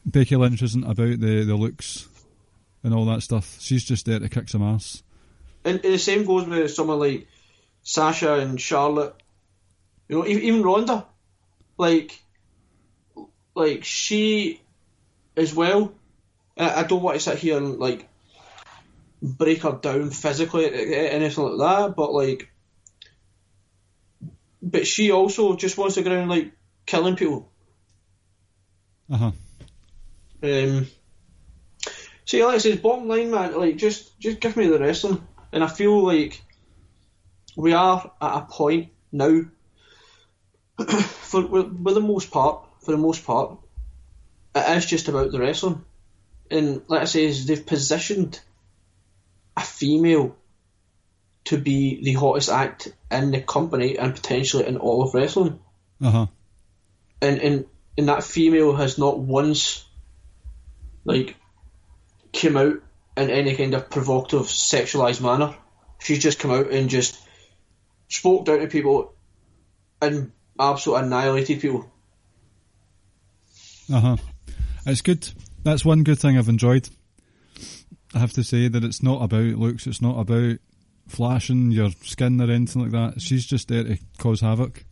[0.05, 2.07] Becky Lynch isn't about the, the looks
[2.83, 3.57] and all that stuff.
[3.59, 5.03] She's just there to kick some ass.
[5.63, 7.27] And, and the same goes with someone like
[7.83, 9.15] Sasha and Charlotte.
[10.09, 11.05] You know, e- even Ronda,
[11.77, 12.21] like,
[13.55, 14.61] like she
[15.35, 15.93] as well.
[16.57, 18.07] I, don't want to sit here and like
[19.21, 21.95] break her down physically, anything like that.
[21.95, 22.49] But like,
[24.61, 26.51] but she also just wants to go around like
[26.85, 27.49] killing people.
[29.09, 29.31] Uh huh.
[30.43, 30.87] Um,
[32.25, 35.63] see, like I said, bottom line, man, like just just give me the wrestling, and
[35.63, 36.41] I feel like
[37.55, 39.41] we are at a point now,
[40.87, 43.57] for with the most part, for the most part,
[44.55, 45.83] it is just about the wrestling,
[46.51, 48.39] and like I say, is they've positioned
[49.57, 50.35] a female
[51.45, 55.59] to be the hottest act in the company and potentially in all of wrestling
[56.01, 56.25] Uh huh.
[57.21, 57.65] and and
[57.97, 59.85] and that female has not once
[61.05, 61.35] like
[62.31, 62.77] came out
[63.17, 65.55] in any kind of provocative sexualized manner.
[65.99, 67.19] She's just come out and just
[68.07, 69.13] spoke down to people
[70.01, 71.91] and absolutely annihilated people.
[73.91, 74.17] Uh huh.
[74.85, 75.29] It's good.
[75.63, 76.89] That's one good thing I've enjoyed.
[78.13, 79.87] I have to say that it's not about looks.
[79.87, 80.57] It's not about
[81.07, 83.21] flashing your skin or anything like that.
[83.21, 84.85] She's just there to cause havoc.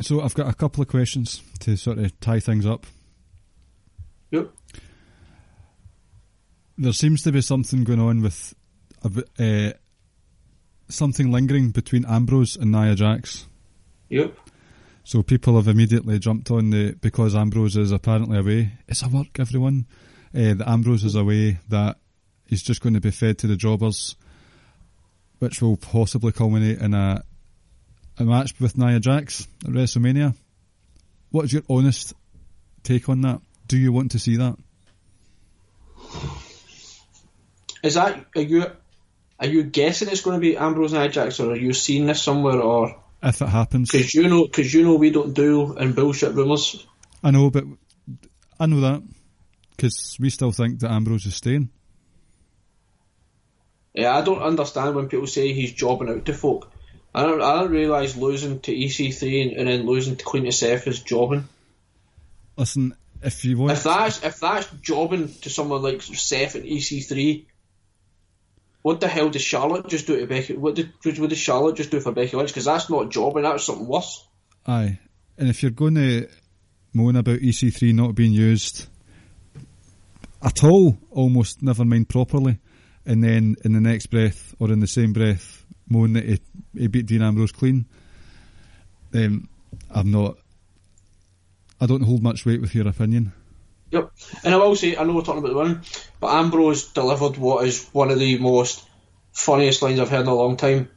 [0.00, 2.86] So I've got a couple of questions to sort of tie things up.
[4.30, 4.50] Yep.
[6.78, 8.54] there seems to be something going on with
[9.04, 9.72] a uh,
[10.88, 13.46] something lingering between Ambrose and Nia Jax.
[14.08, 14.34] Yep.
[15.04, 18.72] So people have immediately jumped on the because Ambrose is apparently away.
[18.86, 19.86] It's a work, everyone.
[20.34, 21.58] Uh, that Ambrose is away.
[21.68, 21.96] That
[22.46, 24.14] he's just going to be fed to the jobbers,
[25.40, 27.24] which will possibly culminate in a
[28.18, 30.34] a match with Nia Jax at WrestleMania.
[31.30, 32.14] What is your honest
[32.82, 33.40] take on that?
[33.66, 34.56] Do you want to see that?
[37.82, 38.66] Is that are you
[39.40, 42.22] are you guessing it's going to be Ambrose and Ajax, or are you seeing this
[42.22, 45.94] somewhere, or If it happens, because you know because you know we don't do and
[45.94, 46.84] bullshit rumours.
[47.22, 47.64] I know, but
[48.58, 49.02] I know that
[49.70, 51.70] because we still think that Ambrose is staying.
[53.94, 56.72] Yeah, I don't understand when people say he's jobbing out to folk.
[57.14, 60.54] I don't I don't realise losing to EC3 and, and then losing to Queen of
[60.54, 61.46] Seth is jobbing.
[62.56, 67.44] Listen, if you want, If that's if that's jobbing to someone like Seth and EC3,
[68.82, 70.56] what the hell does Charlotte just do to Becky?
[70.56, 72.50] What did what did Charlotte just do for Becky Lynch?
[72.50, 73.44] Because that's not jobbing.
[73.44, 74.26] That's something worse.
[74.66, 74.98] aye,
[75.38, 76.28] and if you're going to
[76.92, 78.86] moan about EC3 not being used
[80.42, 82.58] at all, almost never mind properly,
[83.06, 86.40] and then in the next breath or in the same breath moan that he,
[86.76, 87.86] he beat Dean Ambrose clean,
[89.10, 89.48] then
[89.90, 90.36] I'm not.
[91.80, 93.32] I don't hold much weight with your opinion.
[93.92, 94.10] Yep.
[94.42, 95.82] And I will say, I know we're talking about the women,
[96.18, 98.82] but Ambrose delivered what is one of the most
[99.32, 100.88] funniest lines I've heard in a long time.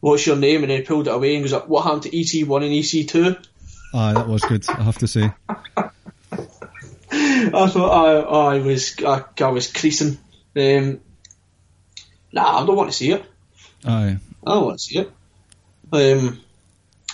[0.00, 0.62] What's your name?
[0.62, 3.46] And then he pulled it away and goes, like, What happened to EC1 and EC2?
[3.94, 4.68] Aye, that was good.
[4.68, 5.32] I have to say.
[7.10, 10.18] I thought I, I was I, I was creasing.
[10.54, 11.00] Um,
[12.32, 13.24] nah, I don't want to see it.
[13.86, 15.10] Aye, I don't want to see it.
[15.92, 16.40] Um,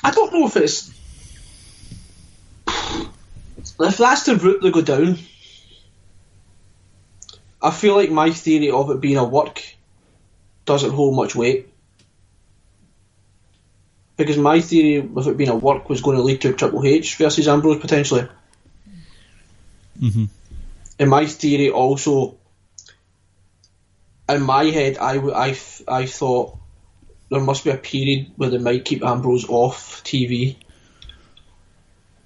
[0.02, 0.92] I don't know if it's
[3.84, 5.18] if that's the route they go down.
[7.60, 9.62] I feel like my theory of it being a work
[10.64, 11.68] doesn't hold much weight.
[14.16, 17.16] Because my theory of it being a work was going to lead to Triple H
[17.16, 18.28] versus Ambrose potentially.
[20.00, 20.28] Mhm.
[20.98, 22.36] And my theory also,
[24.28, 25.58] in my head, I, I,
[25.88, 26.58] I thought
[27.30, 30.56] there must be a period where they might keep Ambrose off TV.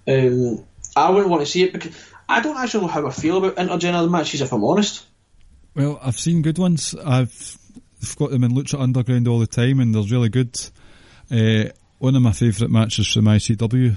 [0.08, 0.64] Um,
[0.96, 1.94] I wouldn't want to see it because
[2.28, 5.04] I don't actually know how I feel about intergender matches, if I'm honest.
[5.74, 6.94] Well, I've seen good ones.
[6.94, 7.58] I've,
[8.02, 10.58] I've got them in Lucha Underground all the time, and they're really good.
[11.30, 13.96] Uh, one of my favourite matches from ICW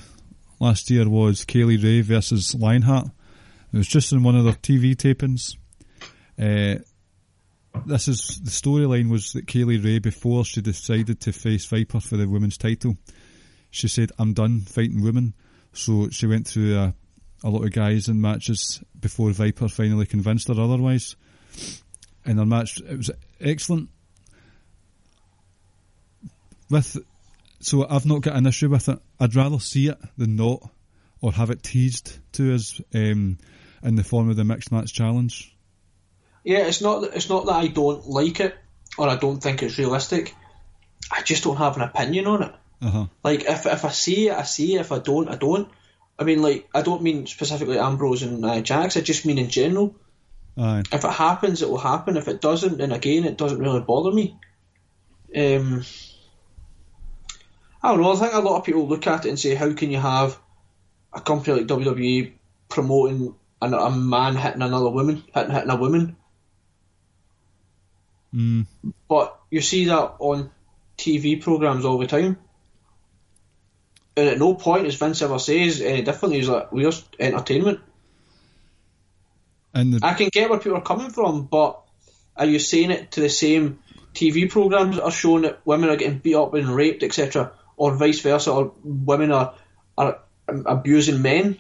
[0.60, 3.08] last year was Kay Lee Ray versus Lionheart.
[3.72, 5.56] It was just in one of their TV tapings.
[6.38, 6.84] Uh,
[7.86, 12.00] this is the storyline was that Kay Lee Ray, before she decided to face Viper
[12.00, 12.98] for the women's title,
[13.70, 15.34] she said, "I'm done fighting women."
[15.74, 16.94] So she went through a,
[17.44, 21.16] a lot of guys in matches before Viper finally convinced her otherwise
[22.26, 22.80] in their match.
[22.82, 23.90] It was excellent.
[26.70, 26.98] With
[27.62, 29.00] so I've not got an issue with it.
[29.20, 30.70] I'd rather see it than not,
[31.22, 33.38] or have it teased to us um,
[33.84, 35.56] in the form of the mixed match challenge.
[36.44, 38.56] Yeah, it's not it's not that I don't like it
[38.98, 40.36] or I don't think it's realistic.
[41.12, 42.56] I just don't have an opinion on it.
[42.82, 43.06] Uh huh.
[43.24, 44.82] Like if if I see it, I see it.
[44.82, 45.70] If I don't, I don't.
[46.18, 48.98] I mean, like I don't mean specifically Ambrose and uh, Jax.
[48.98, 49.96] I just mean in general.
[50.58, 50.84] Aye.
[50.92, 52.18] If it happens, it will happen.
[52.18, 54.38] If it doesn't, then again, it doesn't really bother me.
[55.36, 55.84] Um,
[57.82, 58.12] I don't know.
[58.12, 60.38] I think a lot of people look at it and say, "How can you have
[61.14, 62.34] a company like WWE
[62.68, 66.16] promoting a, a man hitting another woman, hitting hitting a woman?"
[68.34, 68.68] Mm.
[69.08, 70.52] But you see that on
[70.98, 72.38] TV programs all the time.
[74.20, 77.80] And at no point, as Vince ever says any differently, he's like, we're entertainment.
[79.74, 81.82] And the, I can get where people are coming from, but
[82.36, 83.80] are you saying it to the same
[84.14, 87.96] TV programs that are showing that women are getting beat up and raped, etc., or
[87.96, 89.54] vice versa, or women are,
[89.98, 91.60] are abusing men?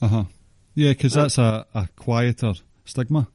[0.00, 0.24] uh huh.
[0.74, 3.28] Yeah, because that's a, a quieter stigma.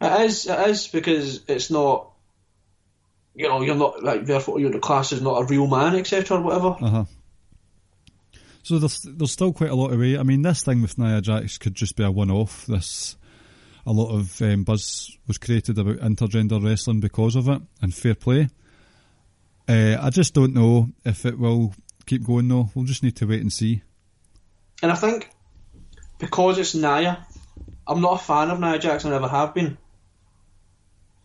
[0.00, 2.10] It is, it is, because it's not,
[3.34, 6.38] you know, you're not, like, therefore, you're the class is not a real man, etc.,
[6.38, 6.76] or whatever.
[6.80, 7.04] Uh huh.
[8.62, 10.16] So there's there's still quite a lot of way.
[10.16, 12.64] I mean, this thing with Nia Jax could just be a one-off.
[12.66, 13.16] This
[13.86, 18.14] a lot of um, buzz was created about intergender wrestling because of it, and fair
[18.14, 18.48] play.
[19.68, 21.74] Uh, I just don't know if it will
[22.06, 22.70] keep going though.
[22.74, 23.82] We'll just need to wait and see.
[24.82, 25.30] And I think
[26.18, 27.26] because it's Nia,
[27.86, 29.76] I'm not a fan of Nia Jackson, I never have been.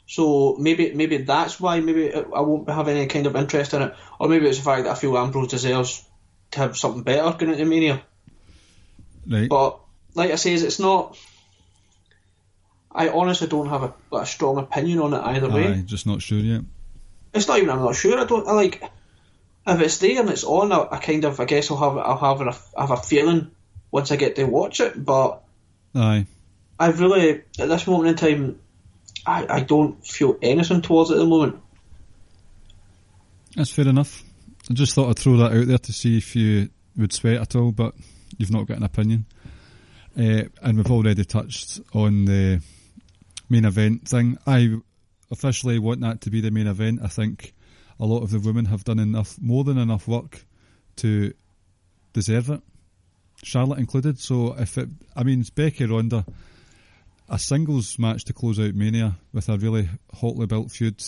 [0.10, 3.96] So maybe maybe that's why maybe I won't have any kind of interest in it,
[4.20, 6.04] or maybe it's the fact that I feel Ambrose deserves
[6.50, 8.02] to have something better going into Mania.
[9.30, 9.48] Right.
[9.48, 9.80] But
[10.16, 11.16] like I say, it's not.
[12.92, 15.68] I honestly don't have a, a strong opinion on it either way.
[15.68, 16.62] Aye, just not sure yet.
[17.32, 18.20] It's not even I'm not sure.
[18.20, 18.48] I don't.
[18.48, 18.82] I like
[19.68, 20.72] if it's there and it's on.
[20.72, 23.52] I, I kind of I guess I'll have I'll have a, have a feeling
[23.92, 25.06] once I get to watch it.
[25.06, 25.44] But
[25.94, 26.26] Aye.
[26.80, 28.60] I really at this moment in time,
[29.30, 31.62] I, I don't feel anything towards it at the moment.
[33.56, 34.24] That's fair enough.
[34.70, 37.56] I just thought I'd throw that out there to see if you would sweat at
[37.56, 37.94] all, but
[38.38, 39.26] you've not got an opinion.
[40.18, 42.62] Uh, and we've already touched on the
[43.50, 44.38] main event thing.
[44.48, 44.76] I
[45.32, 47.02] officially want that to be the main event.
[47.04, 47.54] I think
[48.00, 50.44] a lot of the women have done enough, more than enough work
[50.98, 51.34] to
[52.14, 52.62] deserve it,
[53.44, 54.20] Charlotte included.
[54.20, 56.26] So if it, I mean, Becky Ronda,
[57.30, 61.02] a singles match to close out Mania with a really hotly built feud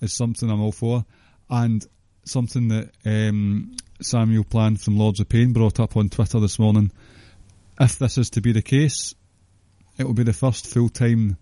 [0.00, 1.04] is something I'm all for,
[1.48, 1.84] and
[2.24, 6.90] something that um, Samuel Plan from Lords of Pain brought up on Twitter this morning.
[7.80, 9.14] If this is to be the case,
[9.98, 11.38] it will be the first full time,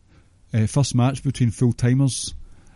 [0.54, 2.34] uh, first match between full timers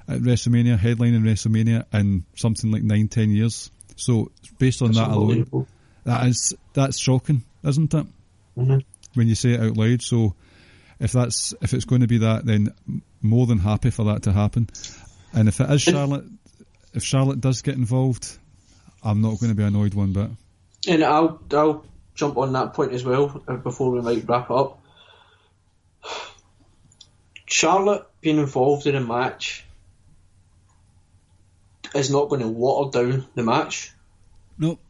[0.08, 3.70] at WrestleMania, headlining WrestleMania in something like nine, ten years.
[3.96, 5.66] So based on It's that alone,
[6.04, 8.06] that is that's shocking, isn't it?
[8.56, 8.84] Mhm.
[9.14, 10.02] When you say it out loud.
[10.02, 10.34] So
[10.98, 12.74] if that's if it's going to be that, then
[13.22, 14.68] more than happy for that to happen.
[15.32, 16.24] And if it is Charlotte,
[16.94, 18.38] if Charlotte does get involved,
[19.02, 20.30] I'm not going to be annoyed one bit.
[20.88, 21.84] And I'll I'll
[22.14, 24.80] jump on that point as well uh, before we might wrap up.
[27.46, 29.64] Charlotte being involved in a match
[31.94, 33.92] is not going to water down the match.
[34.58, 34.80] Nope.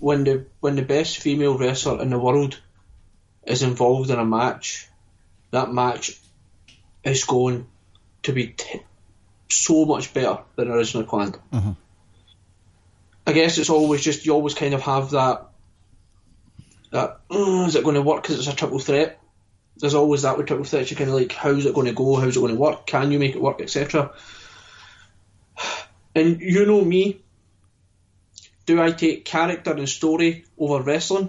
[0.00, 2.60] When the when the best female wrestler in the world
[3.46, 4.88] is involved in a match,
[5.54, 6.20] that match
[7.04, 7.66] is going
[8.24, 8.82] to be t-
[9.48, 11.38] so much better than originally planned.
[11.52, 11.74] Uh-huh.
[13.26, 15.46] I guess it's always just you always kind of have that
[16.90, 19.20] that "Uh, is it going to work because it's a triple threat.
[19.76, 20.90] There's always that with triple threats.
[20.90, 22.16] You're kind of like, how's it going to go?
[22.16, 22.86] How's it going to work?
[22.86, 24.12] Can you make it work, etc.
[26.14, 27.20] And you know me.
[28.66, 31.28] Do I take character and story over wrestling?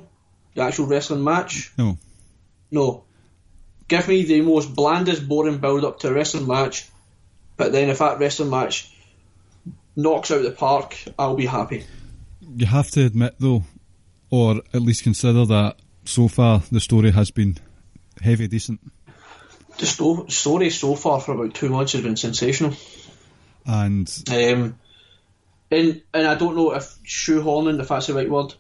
[0.54, 1.74] The actual wrestling match?
[1.78, 1.98] No.
[2.72, 3.04] No.
[3.88, 6.90] Give me the most blandest, boring build up to a wrestling match,
[7.58, 8.92] but then if that wrestling match
[9.96, 11.86] knocks out the park, I'll be happy.
[12.56, 13.64] You have to admit though,
[14.30, 17.58] or at least consider that so far the story has been
[18.22, 18.80] heavy decent,
[19.78, 22.74] The sto- story so far for about two months has been sensational.
[23.66, 24.80] and Um,
[25.72, 28.54] and and I don't know if shoehorning, if that's the right word,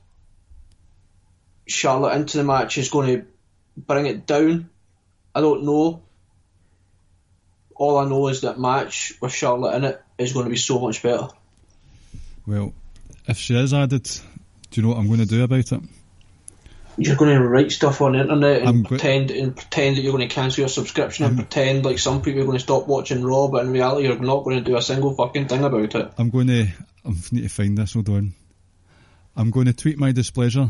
[1.67, 3.25] Charlotte into the match is going to
[3.77, 4.69] bring it down.
[5.35, 6.01] I don't know.
[7.75, 10.79] All I know is that match with Charlotte in it is going to be so
[10.79, 11.27] much better.
[12.47, 12.73] well,
[13.27, 14.03] if she is added,
[14.71, 15.81] do you know what I'm going to do about it?
[16.97, 20.01] You're going to write stuff on the internet and I'm go- pretend and pretend that
[20.01, 22.87] you're going to cancel your subscription and pretend like some people are going to stop
[22.87, 25.93] watching Raw, but in reality you're not going to do a single fucking thing about
[25.95, 26.13] it.
[26.17, 26.67] I'm going to.
[27.03, 27.93] I need to find this.
[27.93, 28.33] Hold on.
[29.35, 30.69] I'm going to tweet my displeasure.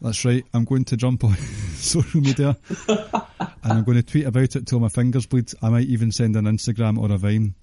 [0.00, 0.44] That's right.
[0.54, 1.36] I'm going to jump on
[1.74, 2.56] social media
[3.64, 5.50] and I'm going to tweet about it till my fingers bleed.
[5.62, 7.54] I might even send an Instagram or a Vine.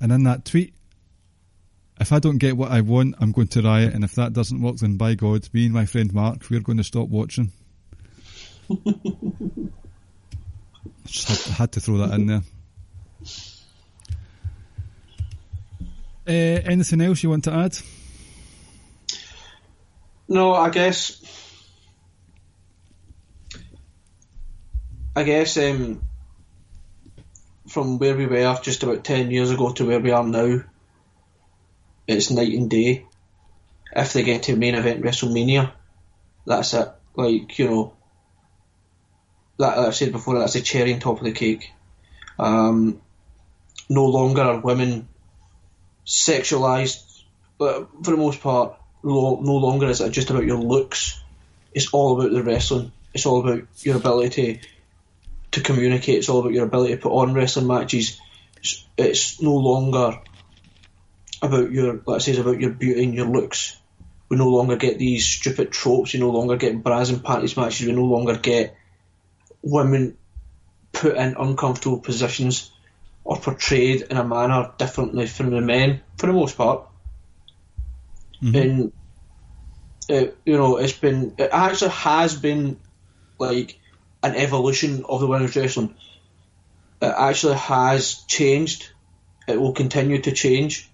[0.00, 0.74] And in that tweet,
[2.00, 3.94] if I don't get what I want, I'm going to riot.
[3.94, 6.78] And if that doesn't work, then by God, me and my friend Mark, we're going
[6.78, 7.50] to stop watching.
[11.04, 12.42] Just had, had to throw that in there.
[16.26, 17.76] Uh, anything else you want to add?
[20.28, 21.43] No, I guess.
[25.16, 26.02] I guess um,
[27.68, 30.60] from where we were just about ten years ago to where we are now,
[32.08, 33.06] it's night and day.
[33.94, 35.70] If they get to main event WrestleMania,
[36.44, 36.88] that's it.
[37.14, 37.92] Like you know,
[39.56, 41.72] like I said before, that's the cherry on top of the cake.
[42.36, 43.00] Um,
[43.88, 45.06] no longer are women
[46.04, 47.22] sexualized,
[47.56, 51.22] but for the most part, no longer is it just about your looks.
[51.72, 52.90] It's all about the wrestling.
[53.12, 54.60] It's all about your ability
[55.54, 56.18] to, communicate.
[56.18, 58.20] It's all about your ability to put on wrestling matches.
[58.58, 60.20] It's, it's no longer
[61.42, 63.76] about your, let's say, it's about your beauty and your looks.
[64.28, 66.14] We no longer get these stupid tropes.
[66.14, 67.86] We no longer get bras and panties matches.
[67.86, 68.76] We no longer get
[69.62, 70.16] women
[70.92, 72.70] put in uncomfortable positions
[73.24, 76.88] or portrayed in a manner differently from the men, for the most part
[78.52, 78.92] and
[80.10, 82.78] uh, you know it's been it actually has been
[83.38, 83.78] like
[84.24, 85.94] an evolution of the women's wrestling.
[87.00, 88.90] It actually has changed.
[89.46, 90.88] It will continue to change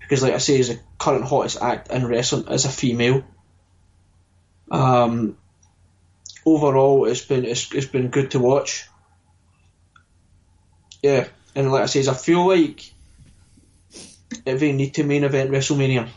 [0.00, 3.22] because, like I say, is the current hottest act in wrestling is a female.
[4.70, 5.36] Um,
[6.46, 8.88] overall, it's been it's, it's been good to watch.
[11.02, 12.90] Yeah, and like I says, I feel like
[14.46, 16.08] if they need to main event WrestleMania,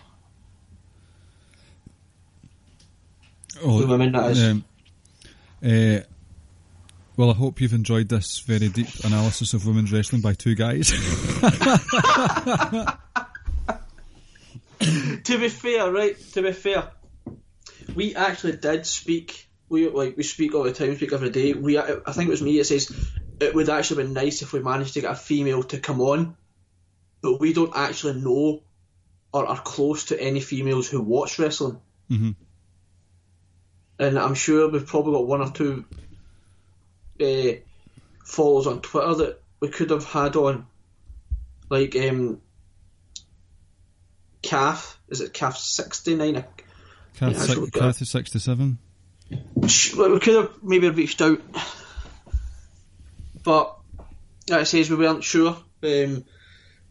[3.64, 4.44] Oh, the women that is.
[4.44, 4.64] Um,
[5.64, 6.00] uh,
[7.22, 10.90] well, I hope you've enjoyed this very deep analysis of women's wrestling by two guys.
[14.80, 16.20] to be fair, right?
[16.34, 16.90] To be fair,
[17.94, 19.48] we actually did speak.
[19.70, 21.54] We like we speak all the time, we speak every day.
[21.54, 22.92] We I think it was me that says
[23.40, 26.36] it would actually be nice if we managed to get a female to come on,
[27.22, 28.64] but we don't actually know
[29.32, 31.80] or are close to any females who watch wrestling.
[32.10, 32.36] Mhm.
[34.00, 35.86] And I'm sure we've probably got one or two
[37.22, 37.60] uh,
[38.26, 40.68] followers on Twitter that we could have had on,
[41.70, 42.42] like um,
[44.42, 45.00] Calf.
[45.10, 46.44] Is it Calf sixty nine?
[47.16, 48.78] Kath, Yeah, si- sure, is 67.
[49.30, 51.42] we could have maybe reached out,
[53.44, 53.78] but
[54.50, 55.58] like it says we weren't sure.
[55.84, 56.26] Um,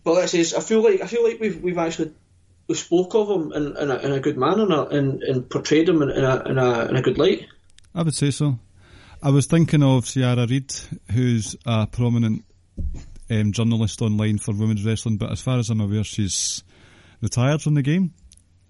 [0.04, 2.12] but like it says, I feel like I feel like we've we've actually
[2.68, 5.88] we spoke of him in, in, a, in a good manner and, and, and portrayed
[5.88, 7.46] him in, in, a, in, a, in a good light.
[7.96, 8.60] I would say so.
[9.22, 10.72] I was thinking of Ciara Reid,
[11.12, 12.44] who's a prominent
[13.30, 16.64] um, journalist online for women's wrestling, but as far as I'm aware, she's
[17.20, 18.14] retired from the game.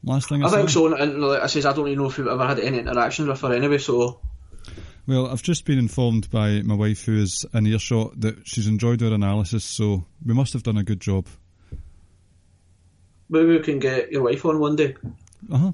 [0.02, 2.08] Last thing I, I think so, and, and like I says, I don't even know
[2.08, 3.78] if we've ever had any interactions with her anyway.
[3.78, 4.18] So
[5.06, 9.02] Well, I've just been informed by my wife, who is an earshot, that she's enjoyed
[9.02, 11.26] our analysis, so we must have done a good job.
[13.28, 14.96] maybe we can get your wife on one day.
[15.52, 15.72] Uh huh.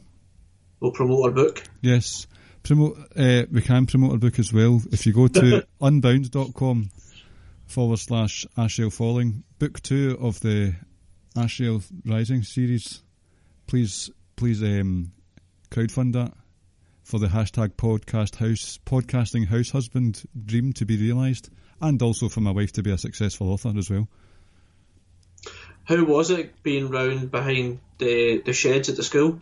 [0.81, 1.63] We'll promote her book.
[1.81, 2.27] Yes.
[2.67, 2.99] Promote.
[3.17, 4.83] Uh, we can promote our book as well.
[4.91, 6.91] If you go to unbound.com
[7.67, 10.75] forward slash Ashiel Falling, book two of the
[11.37, 13.05] Ashiel Rising series,
[13.69, 15.13] please, please um,
[15.71, 16.33] crowdfund that
[17.05, 21.51] for the hashtag podcast house, podcasting house husband dream to be realised,
[21.81, 24.09] and also for my wife to be a successful author as well.
[25.85, 29.41] How was it being round behind the the sheds at the school?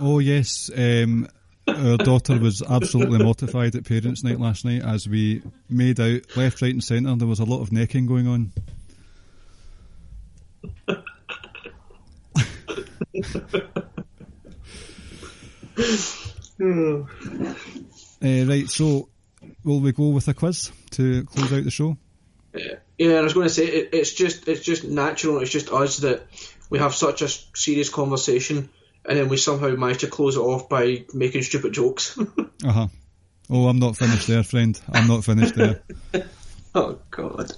[0.00, 1.28] Oh yes, um,
[1.68, 6.62] our daughter was absolutely mortified at parents' night last night as we made out left,
[6.62, 7.14] right, and centre.
[7.16, 8.52] There was a lot of necking going on.
[10.88, 10.94] Uh,
[18.20, 19.08] right, so
[19.64, 21.96] will we go with a quiz to close out the show?
[22.98, 25.40] Yeah, I was going to say it, it's just it's just natural.
[25.40, 26.22] It's just us that
[26.70, 28.70] we have such a serious conversation,
[29.08, 32.18] and then we somehow managed to close it off by making stupid jokes.
[32.64, 32.88] Uh huh.
[33.48, 34.80] Oh, I'm not finished there, friend.
[34.92, 35.80] I'm not finished there.
[36.74, 37.52] oh God!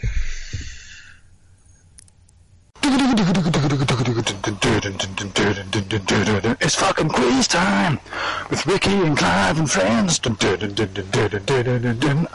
[6.61, 7.99] It's fucking quiz time
[8.51, 10.19] with Ricky and Clive and friends.
[10.19, 10.35] A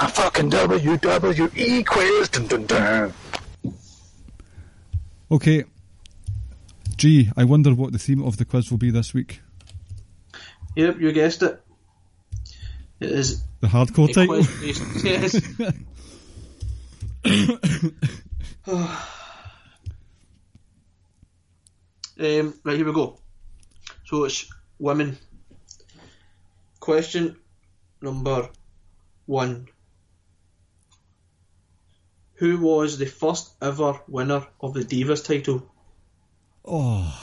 [0.09, 2.29] fucking WWE quiz.
[5.29, 5.65] Okay.
[6.97, 9.41] Gee, I wonder what the theme of the quiz will be this week.
[10.75, 11.61] Yep, you guessed it.
[12.99, 14.43] It is The hardcore title.
[14.45, 15.03] quiz.
[15.03, 15.35] Yes.
[22.19, 23.19] um, right here we go.
[24.05, 25.17] So it's women.
[26.79, 27.35] Question
[28.01, 28.49] number
[29.25, 29.67] one.
[32.35, 35.71] Who was the first ever winner of the Divas title?
[36.67, 37.21] Oh.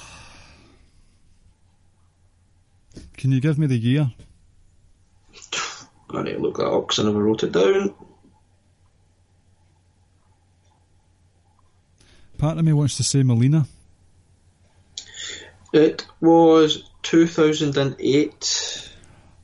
[3.16, 4.12] Can you give me the year?
[6.10, 7.94] I need to look that up because I never wrote it down.
[12.38, 13.66] Part of me wants to say Melina.
[15.72, 18.90] It was 2008.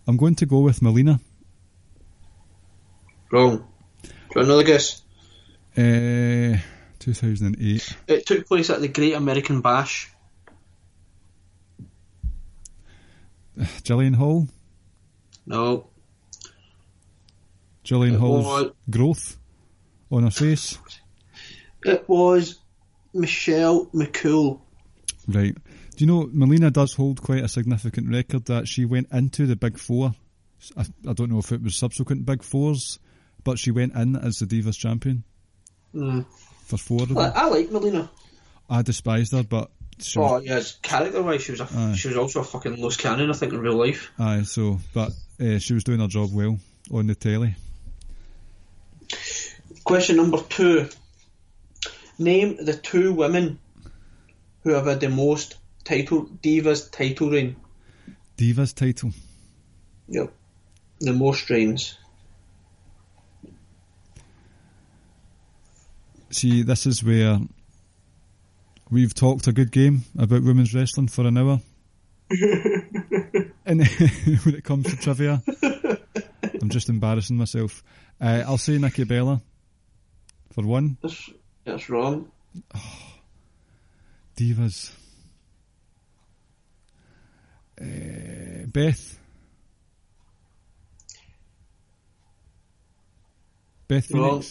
[0.07, 1.21] I'm going to go with Melina.
[3.31, 3.65] Wrong.
[4.03, 5.03] Do you want another guess?
[5.77, 6.59] Uh,
[6.99, 7.97] 2008.
[8.09, 10.11] It took place at the Great American Bash.
[13.59, 14.49] Jillian Hall.
[15.47, 15.89] No.
[17.85, 19.39] Jillian It Hall's was- growth
[20.11, 20.79] on her face.
[21.85, 22.59] It was
[23.15, 24.61] Michelle McCool.
[25.27, 25.55] Right.
[25.97, 29.57] Do you know Melina does hold quite a significant record that she went into the
[29.57, 30.15] Big Four.
[30.77, 32.99] I, I don't know if it was subsequent Big Fours,
[33.45, 35.25] but she went in as the Divas champion
[35.95, 36.27] Mm.
[36.69, 37.33] For four of I, them.
[37.35, 38.11] I like Melina.
[38.71, 41.95] I despised her, but she Oh was, yes, character wise, she was a, Aye.
[41.97, 43.31] she was also a fucking loose cannon.
[43.31, 44.13] I think in real life.
[44.19, 44.43] aye.
[44.43, 46.59] So, but uh, she was doing her job well
[46.93, 47.55] on the telly.
[49.85, 50.89] Question number two.
[52.19, 53.59] Name the two women
[54.63, 57.57] who have had the most title divas title reign.
[58.37, 59.13] Divas title.
[60.09, 60.33] Yep.
[61.01, 61.97] The most reigns.
[66.31, 67.39] See, this is where
[68.91, 71.61] we've talked a good game about women's wrestling for an hour.
[73.65, 73.87] and
[74.45, 75.43] when it comes to trivia,
[76.61, 77.83] I'm just embarrassing myself.
[78.21, 79.41] Uh, I'll say Nikki Bella
[80.53, 80.99] for one.
[81.03, 81.31] That's,
[81.65, 82.31] that's wrong.
[84.37, 84.93] Divas.
[87.81, 89.19] Uh, Beth.
[93.87, 94.43] Beth Wrong.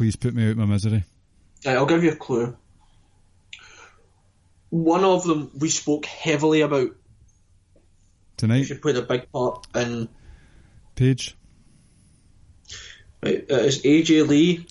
[0.00, 1.04] Please put me out my misery.
[1.66, 2.56] Right, I'll give you a clue.
[4.70, 6.92] One of them we spoke heavily about.
[8.38, 10.08] Tonight, She played a big part in.
[10.94, 11.36] Paige.
[13.22, 14.66] Right, it is AJ Lee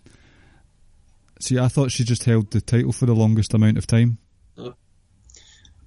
[1.39, 4.17] See, I thought she just held the title for the longest amount of time.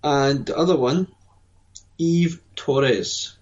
[0.05, 1.09] and the other one,
[1.99, 3.37] Eve Torres.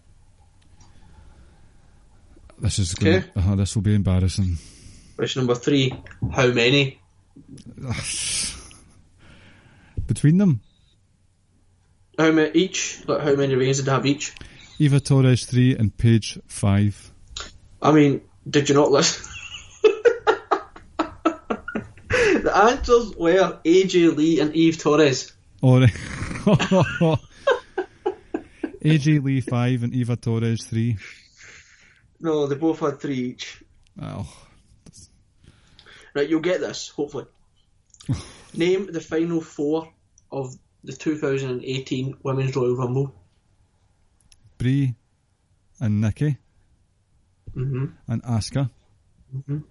[2.59, 3.23] This is Okay.
[3.37, 4.57] uh, this will be embarrassing.
[5.21, 5.93] Question number three,
[6.33, 6.99] how many?
[10.07, 10.63] Between them,
[12.19, 13.07] How many each?
[13.07, 14.33] Like how many reigns did they have each?
[14.79, 17.13] Eva Torres three and Paige five.
[17.83, 19.31] I mean, did you not listen?
[20.97, 25.35] the answers were AJ Lee and Eve Torres.
[25.61, 25.81] Or
[28.83, 30.97] AJ Lee five and Eva Torres three.
[32.21, 33.63] No, they both had three each.
[34.01, 34.27] Oh,
[36.15, 37.27] Right, you'll get this, hopefully.
[38.55, 39.93] Name the final four
[40.33, 43.15] of the 2018 Women's Royal Rumble.
[44.59, 44.95] Brie
[45.81, 46.37] and Nikki
[47.55, 48.71] hmm and Asuka.
[49.35, 49.65] Mhm.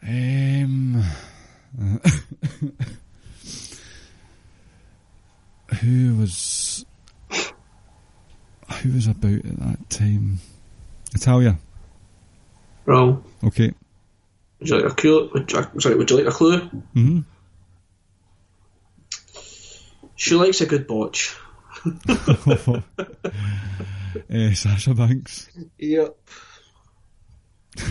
[0.00, 1.02] Um,
[5.80, 6.84] who was
[8.82, 10.38] who was about at that time?
[11.12, 11.58] Natalya.
[12.86, 13.24] Wrong.
[13.44, 13.72] Okay.
[14.60, 15.30] Would you like a clue?
[15.34, 16.58] Would you, sorry, would you like a clue?
[16.94, 17.20] hmm
[20.16, 21.36] She likes a good botch.
[21.86, 22.80] uh,
[24.54, 25.48] Sasha Banks.
[25.78, 26.16] Yep.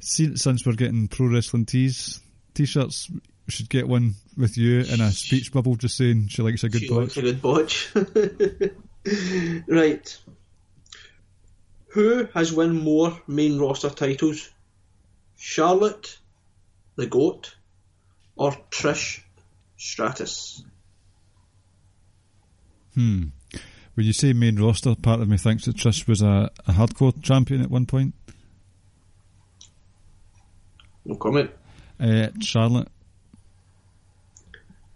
[0.00, 2.20] Since we're getting pro wrestling tees,
[2.54, 3.20] t-shirts, we
[3.50, 6.88] should get one with you in a speech bubble just saying she likes a good
[6.88, 7.12] botch.
[7.12, 7.94] She botch.
[7.94, 8.72] likes a good
[9.02, 9.62] botch.
[9.68, 10.18] right.
[11.90, 14.50] Who has won more main roster titles?
[15.36, 16.18] Charlotte,
[16.96, 17.54] the GOAT,
[18.36, 19.20] or Trish
[19.76, 20.64] Stratus?
[22.94, 23.24] Hmm.
[23.94, 27.22] When you say main roster, part of me thinks that Trish was a, a hardcore
[27.22, 28.14] champion at one point.
[31.04, 31.50] No comment.
[32.00, 32.88] Uh, Charlotte,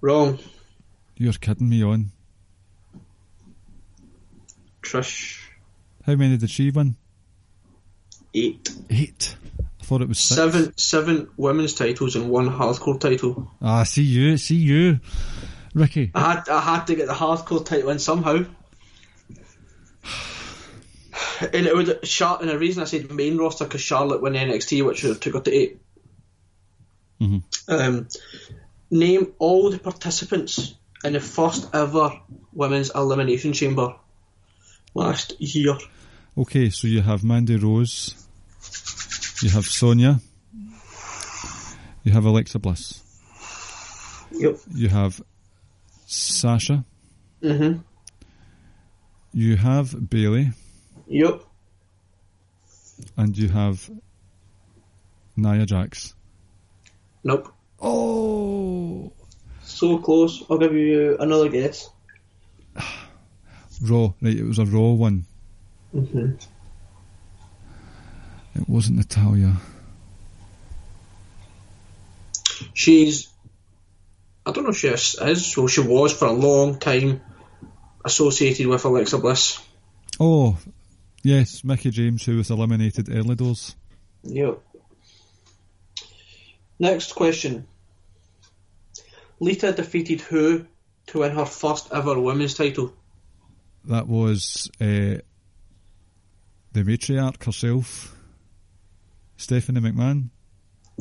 [0.02, 0.38] Wrong.
[1.16, 2.10] you're kidding me on.
[4.82, 5.38] Trish.
[6.04, 6.96] How many did she win?
[8.34, 8.70] Eight.
[8.90, 9.36] Eight.
[9.90, 10.36] Thought it was six.
[10.36, 13.50] Seven seven women's titles and one hardcore title.
[13.60, 15.00] Ah, see you, see you,
[15.74, 16.12] Ricky.
[16.14, 18.44] I had I had to get the hardcore title in somehow.
[21.40, 24.86] And it would Char- and the reason I said main roster because Charlotte won NXT,
[24.86, 25.80] which took her to 8
[27.20, 27.42] Mhm.
[27.66, 28.06] Um,
[28.92, 30.72] name all the participants
[31.02, 32.12] in the first ever
[32.52, 33.96] women's elimination chamber
[34.94, 35.76] last year.
[36.38, 38.14] Okay, so you have Mandy Rose,
[39.42, 40.20] you have Sonya,
[42.04, 43.02] you have Alexa Bliss,
[44.32, 44.58] Yep.
[44.74, 45.22] you have
[46.06, 46.84] Sasha,
[47.42, 47.82] Mhm.
[49.32, 50.52] you have Bayley,
[51.06, 51.42] Yep.
[53.16, 53.90] and you have
[55.36, 56.14] Nia Jax.
[57.24, 57.52] Nope.
[57.80, 59.12] Oh,
[59.62, 60.42] So close.
[60.50, 61.88] I'll give you another guess.
[63.82, 64.12] Raw.
[64.20, 65.24] Right, it was a Raw one.
[65.92, 66.32] hmm
[68.54, 69.56] It wasn't Natalya.
[72.74, 73.28] She's.
[74.44, 77.20] I don't know if she is, is, well, she was for a long time
[78.04, 79.60] associated with Alexa Bliss.
[80.18, 80.58] Oh,
[81.22, 83.76] yes, Mickie James, who was eliminated early doors.
[84.24, 84.60] Yep.
[86.78, 87.66] Next question.
[89.38, 90.66] Lita defeated who
[91.08, 92.92] to win her first ever women's title?
[93.84, 95.20] That was uh,
[96.72, 98.16] the matriarch herself,
[99.40, 100.28] Stephanie McMahon.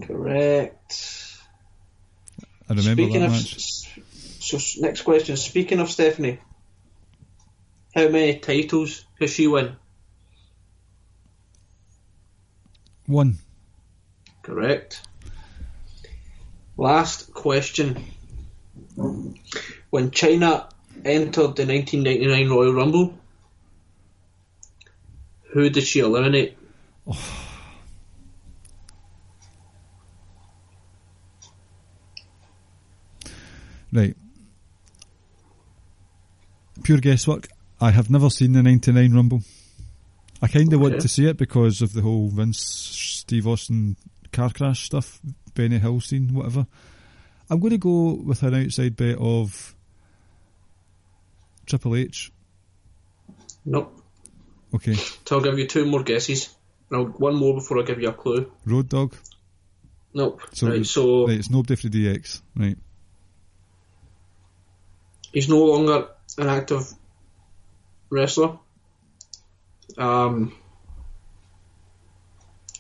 [0.02, 1.36] Correct.
[2.70, 3.60] I remember Speaking that of, match.
[4.40, 5.36] so next question.
[5.36, 6.40] Speaking of Stephanie,
[7.94, 9.76] how many titles has she won?
[13.08, 13.40] One.
[14.42, 15.06] Correct.
[16.78, 18.02] Last question.
[18.96, 20.70] When Chyna
[21.04, 23.18] entered the 1999 Royal Rumble,
[25.52, 26.58] Who did she eliminate?
[27.06, 27.46] Oh.
[33.92, 34.16] Right.
[36.84, 37.48] Pure guesswork.
[37.82, 39.42] I have never seen the 99 Rumble.
[40.42, 43.98] I kind of want to see it because of the whole Vince, Steve Austin
[44.32, 45.20] car crash stuff,
[45.54, 46.66] Benny Hill scene, whatever.
[47.50, 49.76] I'm going to go with an outside bet of
[51.66, 52.32] Triple H.
[53.66, 54.02] Nope.
[54.74, 54.94] Okay.
[54.94, 56.56] So I'll give you two more guesses.
[56.92, 58.52] No, one more before I give you a clue.
[58.66, 59.16] Road Dog.
[60.14, 60.42] Nope.
[60.54, 62.42] So right, so Right, it's nobody for DX.
[62.56, 62.78] Right.
[65.32, 66.08] He's no longer
[66.38, 66.92] an active
[68.10, 68.58] wrestler.
[69.98, 70.56] Um,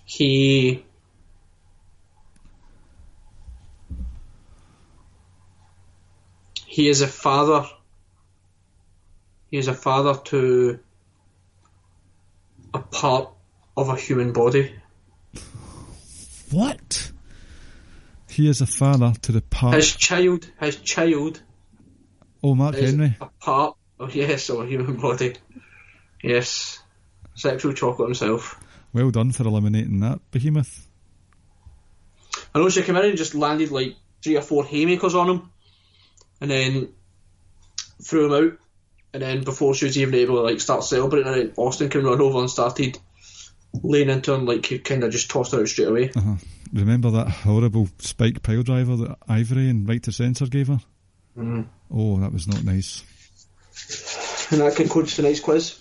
[0.05, 0.84] he
[6.65, 7.67] he is a father.
[9.51, 10.80] He is a father to
[12.73, 13.30] a part
[13.76, 14.73] of a human body.
[16.51, 17.11] What?
[18.30, 19.76] He is a father to the part.
[19.76, 21.41] His child, his child
[22.44, 23.16] oh, Mark is Henry.
[23.20, 25.36] a part of yes of a human body.
[26.24, 26.80] Yes,
[27.36, 28.60] sexual chocolate himself.
[28.94, 30.88] Well done for eliminating that behemoth.
[32.53, 35.49] I know she came in and just landed like three or four haymakers on him,
[36.41, 36.90] and then
[38.03, 38.57] threw him out.
[39.11, 42.06] And then before she was even able to like start celebrating, and then Austin came
[42.06, 42.98] run over and started
[43.84, 46.11] laying into him like he kind of just tossed her out straight away.
[46.16, 46.36] Uh-huh.
[46.74, 50.80] Remember that horrible spike pile driver that Ivory and Right to Censor gave her?
[51.38, 51.68] Mm.
[51.93, 53.03] Oh, that was not nice.
[54.51, 55.80] And that concludes tonight's quiz.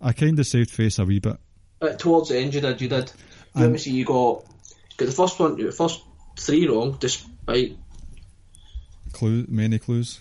[0.00, 1.36] I kind of saved face a wee bit.
[1.80, 2.80] Uh, towards the end, you did.
[2.80, 3.10] You did.
[3.54, 3.92] You let me see.
[3.92, 4.44] You got
[4.96, 6.02] got the first one, the first
[6.38, 7.76] three wrong, despite
[9.12, 10.20] Clue, many clues.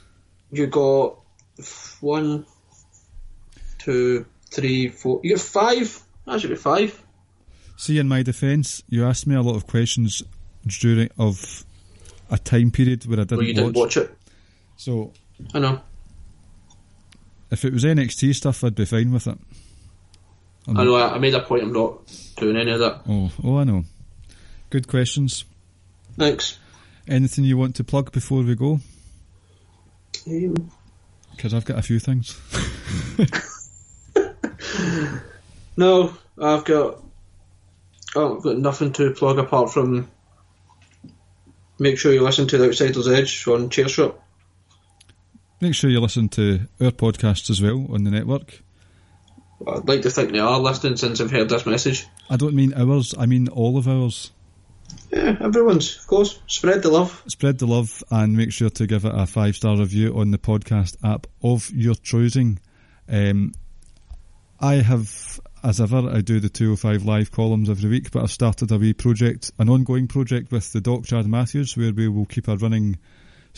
[0.51, 1.19] you got
[2.01, 2.45] one,
[3.77, 5.19] two, three, four.
[5.23, 6.01] You got five.
[6.25, 7.01] That should be five.
[7.77, 10.23] See, in my defence, you asked me a lot of questions
[10.79, 11.65] during of
[12.31, 13.95] a time period where I didn't, Well, you didn't watch.
[13.95, 14.17] watch it.
[14.79, 15.11] So,
[15.53, 15.81] I know.
[17.51, 19.37] if it was NXT stuff, I'd be fine with it.
[20.69, 20.95] I'm I know.
[20.95, 21.63] I, I made a point.
[21.63, 21.99] I'm not
[22.37, 23.01] doing any of that.
[23.05, 23.83] Oh, oh, I know.
[24.69, 25.43] Good questions.
[26.17, 26.59] Thanks.
[27.09, 28.79] Anything you want to plug before we go?
[30.25, 30.71] Um,
[31.31, 32.39] Because I've got a few things.
[35.75, 37.03] no, I've got.
[38.15, 40.09] Oh, I've got nothing to plug apart from.
[41.79, 44.15] Make sure you listen to the Outsider's Edge on Chairshot.
[45.61, 48.61] Make sure you listen to our podcasts as well on the network.
[49.67, 52.07] I'd like to think they are listening since I've heard this message.
[52.29, 54.31] I don't mean ours, I mean all of ours.
[55.11, 56.39] Yeah, everyone's, of course.
[56.47, 57.23] Spread the love.
[57.27, 60.37] Spread the love and make sure to give it a five star review on the
[60.37, 62.59] podcast app of your choosing.
[63.07, 63.53] Um,
[64.59, 68.71] I have, as ever, I do the 205 live columns every week, but I've started
[68.71, 72.47] a wee project, an ongoing project with the Doc Chad Matthews, where we will keep
[72.47, 72.97] a running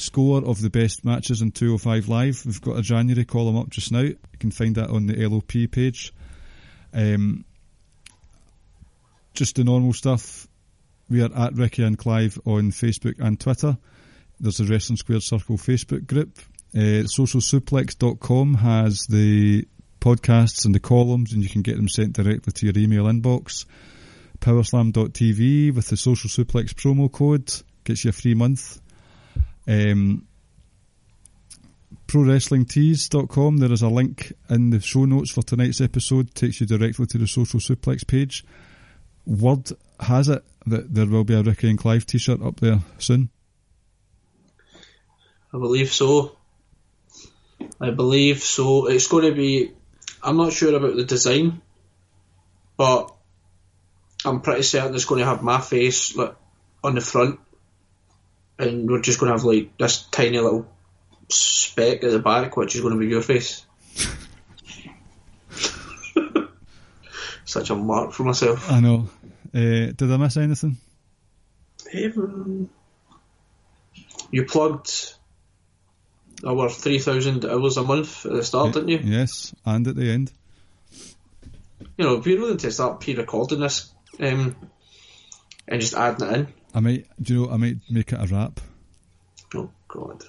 [0.01, 2.43] score of the best matches in 205 live.
[2.45, 4.01] We've got a January column up just now.
[4.01, 6.13] You can find that on the LOP page.
[6.93, 7.45] Um,
[9.33, 10.47] just the normal stuff.
[11.09, 13.77] We are at Ricky and Clive on Facebook and Twitter.
[14.39, 16.39] There's a Wrestling Squared Circle Facebook group.
[16.73, 19.67] Uh, socialsuplex.com has the
[19.99, 23.65] podcasts and the columns, and you can get them sent directly to your email inbox.
[24.39, 27.51] Powerslam.tv with the Social Suplex promo code
[27.83, 28.81] gets you a free month.
[29.71, 30.27] Um,
[32.07, 37.05] ProWrestlingTees.com, there is a link in the show notes for tonight's episode, takes you directly
[37.05, 38.43] to the Social Suplex page.
[39.25, 42.79] Word has it that there will be a Ricky and Clive t shirt up there
[42.97, 43.29] soon.
[45.53, 46.35] I believe so.
[47.79, 48.87] I believe so.
[48.87, 49.71] It's going to be.
[50.21, 51.61] I'm not sure about the design,
[52.75, 53.15] but
[54.25, 56.35] I'm pretty certain it's going to have my face like,
[56.83, 57.39] on the front,
[58.61, 60.67] and we're just going to have like this tiny little
[61.29, 63.65] speck at the back, which is going to be your face.
[67.45, 68.71] Such a mark for myself.
[68.71, 69.09] I know.
[69.53, 70.77] Uh, did I miss anything?
[74.31, 75.15] You plugged
[76.45, 78.99] our 3,000 hours a month at the start, didn't you?
[79.03, 80.31] Yes, and at the end.
[81.97, 84.55] You know, if you're willing to start pre-recording this um,
[85.67, 88.27] and just adding it in, I might, do you know, I might make it a
[88.33, 88.59] rap.
[89.55, 90.23] oh god,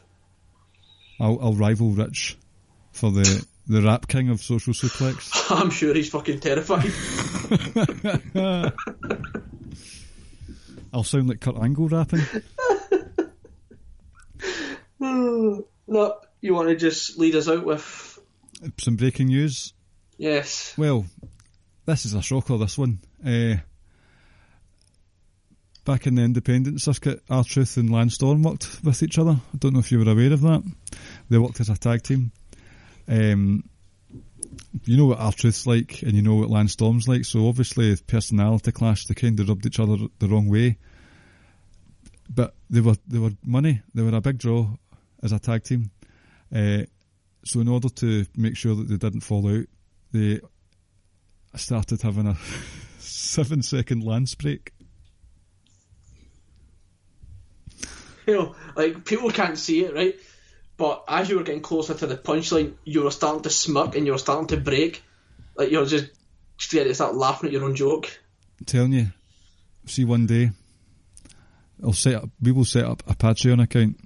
[1.20, 2.36] I'll, I'll rival Rich
[2.92, 5.32] for the, the rap king of social suplex.
[5.50, 6.90] I'm sure he's fucking terrified.
[10.92, 12.20] I'll sound like Kurt Angle rapping.
[15.00, 15.64] no,
[16.40, 18.18] you want to just lead us out with
[18.78, 19.72] Some breaking news.
[20.18, 21.06] yes, Well,
[21.86, 22.58] this is a shocker.
[22.58, 23.00] This one.
[23.24, 23.56] Uh,
[25.84, 29.32] back in the independent circuit, R Truth and Lance Storm worked with each other.
[29.32, 30.62] I don't know if you were aware of that.
[31.28, 32.32] They worked as a tag team.
[33.08, 33.64] Um,
[34.84, 37.24] you know what R Truth's like, and you know what Lance Storm's like.
[37.24, 39.04] So obviously, personality clash.
[39.04, 40.78] They kind of rubbed each other the wrong way.
[42.32, 43.82] But they were they were money.
[43.94, 44.68] They were a big draw
[45.22, 45.90] as a tag team.
[46.54, 46.82] Uh,
[47.44, 49.66] so in order to make sure that they didn't fall out,
[50.12, 50.40] they
[51.56, 52.36] started having a
[52.98, 54.72] seven second Lance break.
[58.26, 60.14] You know, like people can't see it, right?
[60.76, 64.06] But as you were getting closer to the punchline, you were starting to smirk and
[64.06, 65.02] you were starting to break.
[65.56, 66.10] Like you're just
[66.56, 68.20] straight to start laughing at your own joke.
[68.60, 69.06] I'm telling you,
[69.86, 70.50] see one day,
[71.82, 72.30] I'll set up.
[72.40, 73.98] We will set up a Patreon account,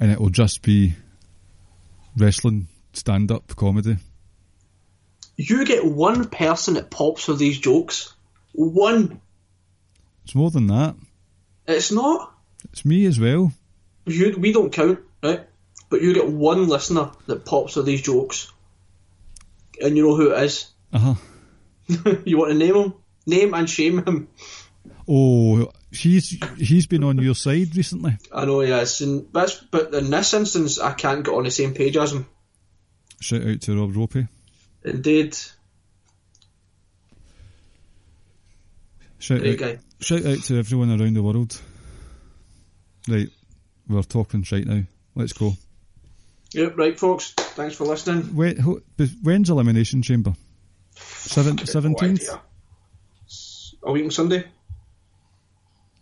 [0.00, 0.94] and it will just be
[2.16, 3.96] wrestling stand up comedy.
[5.36, 8.14] You get one person that pops for these jokes.
[8.52, 9.20] One.
[10.24, 10.96] It's more than that.
[11.66, 12.33] It's not.
[12.72, 13.52] It's me as well.
[14.06, 15.46] You, we don't count, right?
[15.90, 18.52] But you get one listener that pops with these jokes.
[19.80, 20.70] And you know who it is.
[20.92, 21.14] Uh huh.
[22.24, 22.94] you want to name him?
[23.26, 24.28] Name and shame him.
[25.08, 28.16] Oh, he's he's been on your side recently.
[28.32, 29.00] I know he is.
[29.00, 32.26] And that's, but in this instance, I can't get on the same page as him.
[33.20, 34.28] Shout out to Rob Ropey.
[34.84, 35.36] Indeed.
[39.18, 39.78] Shout Great out, guy.
[40.00, 41.58] shout out to everyone around the world.
[43.08, 43.28] Right,
[43.88, 44.82] we're talking right now.
[45.14, 45.52] Let's go.
[46.52, 47.32] Yep, right, folks.
[47.32, 48.34] Thanks for listening.
[48.34, 48.80] Wait, ho-
[49.22, 50.34] when's Elimination Chamber?
[50.96, 52.22] Seven, seventeenth.
[52.22, 52.40] idea.
[53.82, 54.44] A week on Sunday.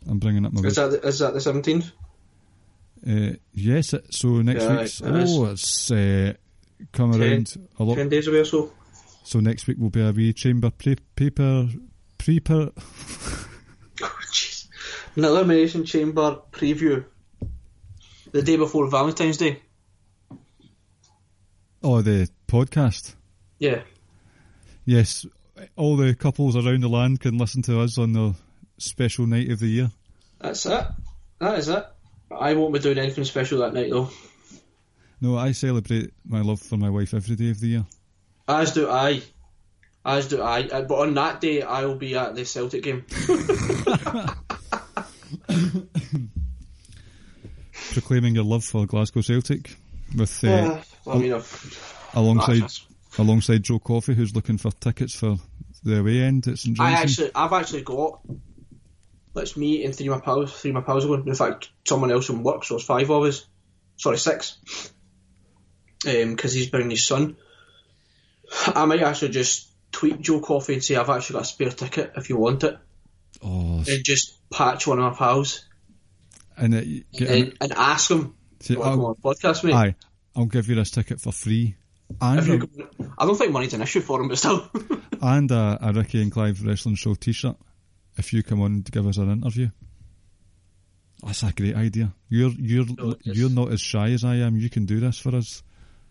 [0.09, 0.61] I'm bringing up my.
[0.63, 1.91] Is that the, is that the seventeenth?
[3.09, 5.01] Uh, yes, so next Yeah, week's.
[5.01, 5.31] it is.
[5.37, 6.33] Oh, it's uh,
[6.93, 7.97] come Ten- around a lot.
[7.97, 8.73] Ten days away or so.
[9.25, 11.69] So next week will be a wee chamber pre- paper,
[12.19, 12.73] preper.
[15.15, 17.05] An elimination chamber preview.
[18.31, 19.61] The day before Valentine's Day.
[21.83, 23.15] Oh, the podcast.
[23.59, 23.83] Yeah.
[24.87, 25.27] Yes,
[25.77, 28.35] all the couples around the land can listen to us on the
[28.79, 29.91] special night of the year.
[30.41, 30.85] That's it.
[31.39, 31.85] That is it.
[32.31, 34.11] I won't be doing anything special that night though.
[35.21, 37.87] No, I celebrate my love for my wife every day of the year.
[38.49, 39.23] As do I.
[40.05, 40.63] As do I.
[40.63, 43.05] Uh, But on that day, I will be at the Celtic game.
[47.93, 49.77] Proclaiming your love for Glasgow Celtic
[50.17, 50.83] with uh, Yeah.
[51.05, 52.71] Well, I mean, I've, alongside
[53.19, 55.37] alongside Joe Coffey, who's looking for tickets for
[55.83, 58.21] the away end at St I actually, I've actually got.
[59.35, 60.53] Let's me and three of my pals.
[60.53, 61.27] Three of my pals are going.
[61.27, 63.47] In fact, someone else from work, so it's five of us.
[63.97, 64.59] Sorry, six.
[66.05, 67.37] Because he's bringing his son.
[68.67, 72.13] I might actually just tweet Joe Coffey and say I've actually got a spare ticket
[72.17, 72.77] if you want it,
[73.43, 75.65] oh, and just patch one of my pals
[76.57, 78.35] and it, get and, and ask him.
[78.61, 79.75] See, "Do you want to come I'll, on podcast, mate?
[79.75, 79.95] aye,
[80.37, 81.77] I'll give you this ticket for free.
[82.21, 82.69] And, you
[83.19, 84.69] I don't think money's an issue for him, but still.
[85.23, 87.57] and a, a Ricky and Clive Wrestling Show t-shirt
[88.19, 89.71] if you come on to give us an interview.
[91.25, 92.13] That's a great idea.
[92.29, 94.57] You're you're No, you're not as shy as I am.
[94.57, 95.63] You can do this for us.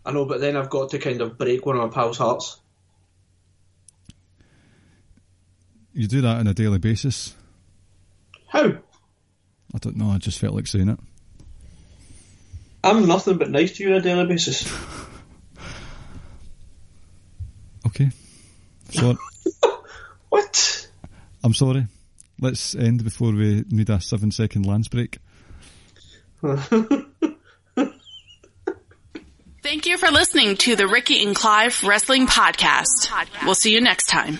[0.05, 2.60] I know, but then I've got to kind of break one of my pals' hearts.
[5.93, 7.35] You do that on a daily basis.
[8.47, 8.65] How?
[9.73, 10.09] I don't know.
[10.09, 10.99] I just felt like saying it.
[12.83, 14.71] I'm nothing but nice to you on a daily basis.
[17.83, 18.11] Okay.
[18.91, 19.17] So
[20.29, 20.87] What?
[21.43, 21.87] I'm sorry.
[22.39, 25.17] Let's end before we need a seven second lance break.
[29.61, 33.11] Thank you for listening to the Ricky and Clive Wrestling Podcast.
[33.43, 34.39] We'll see you next time.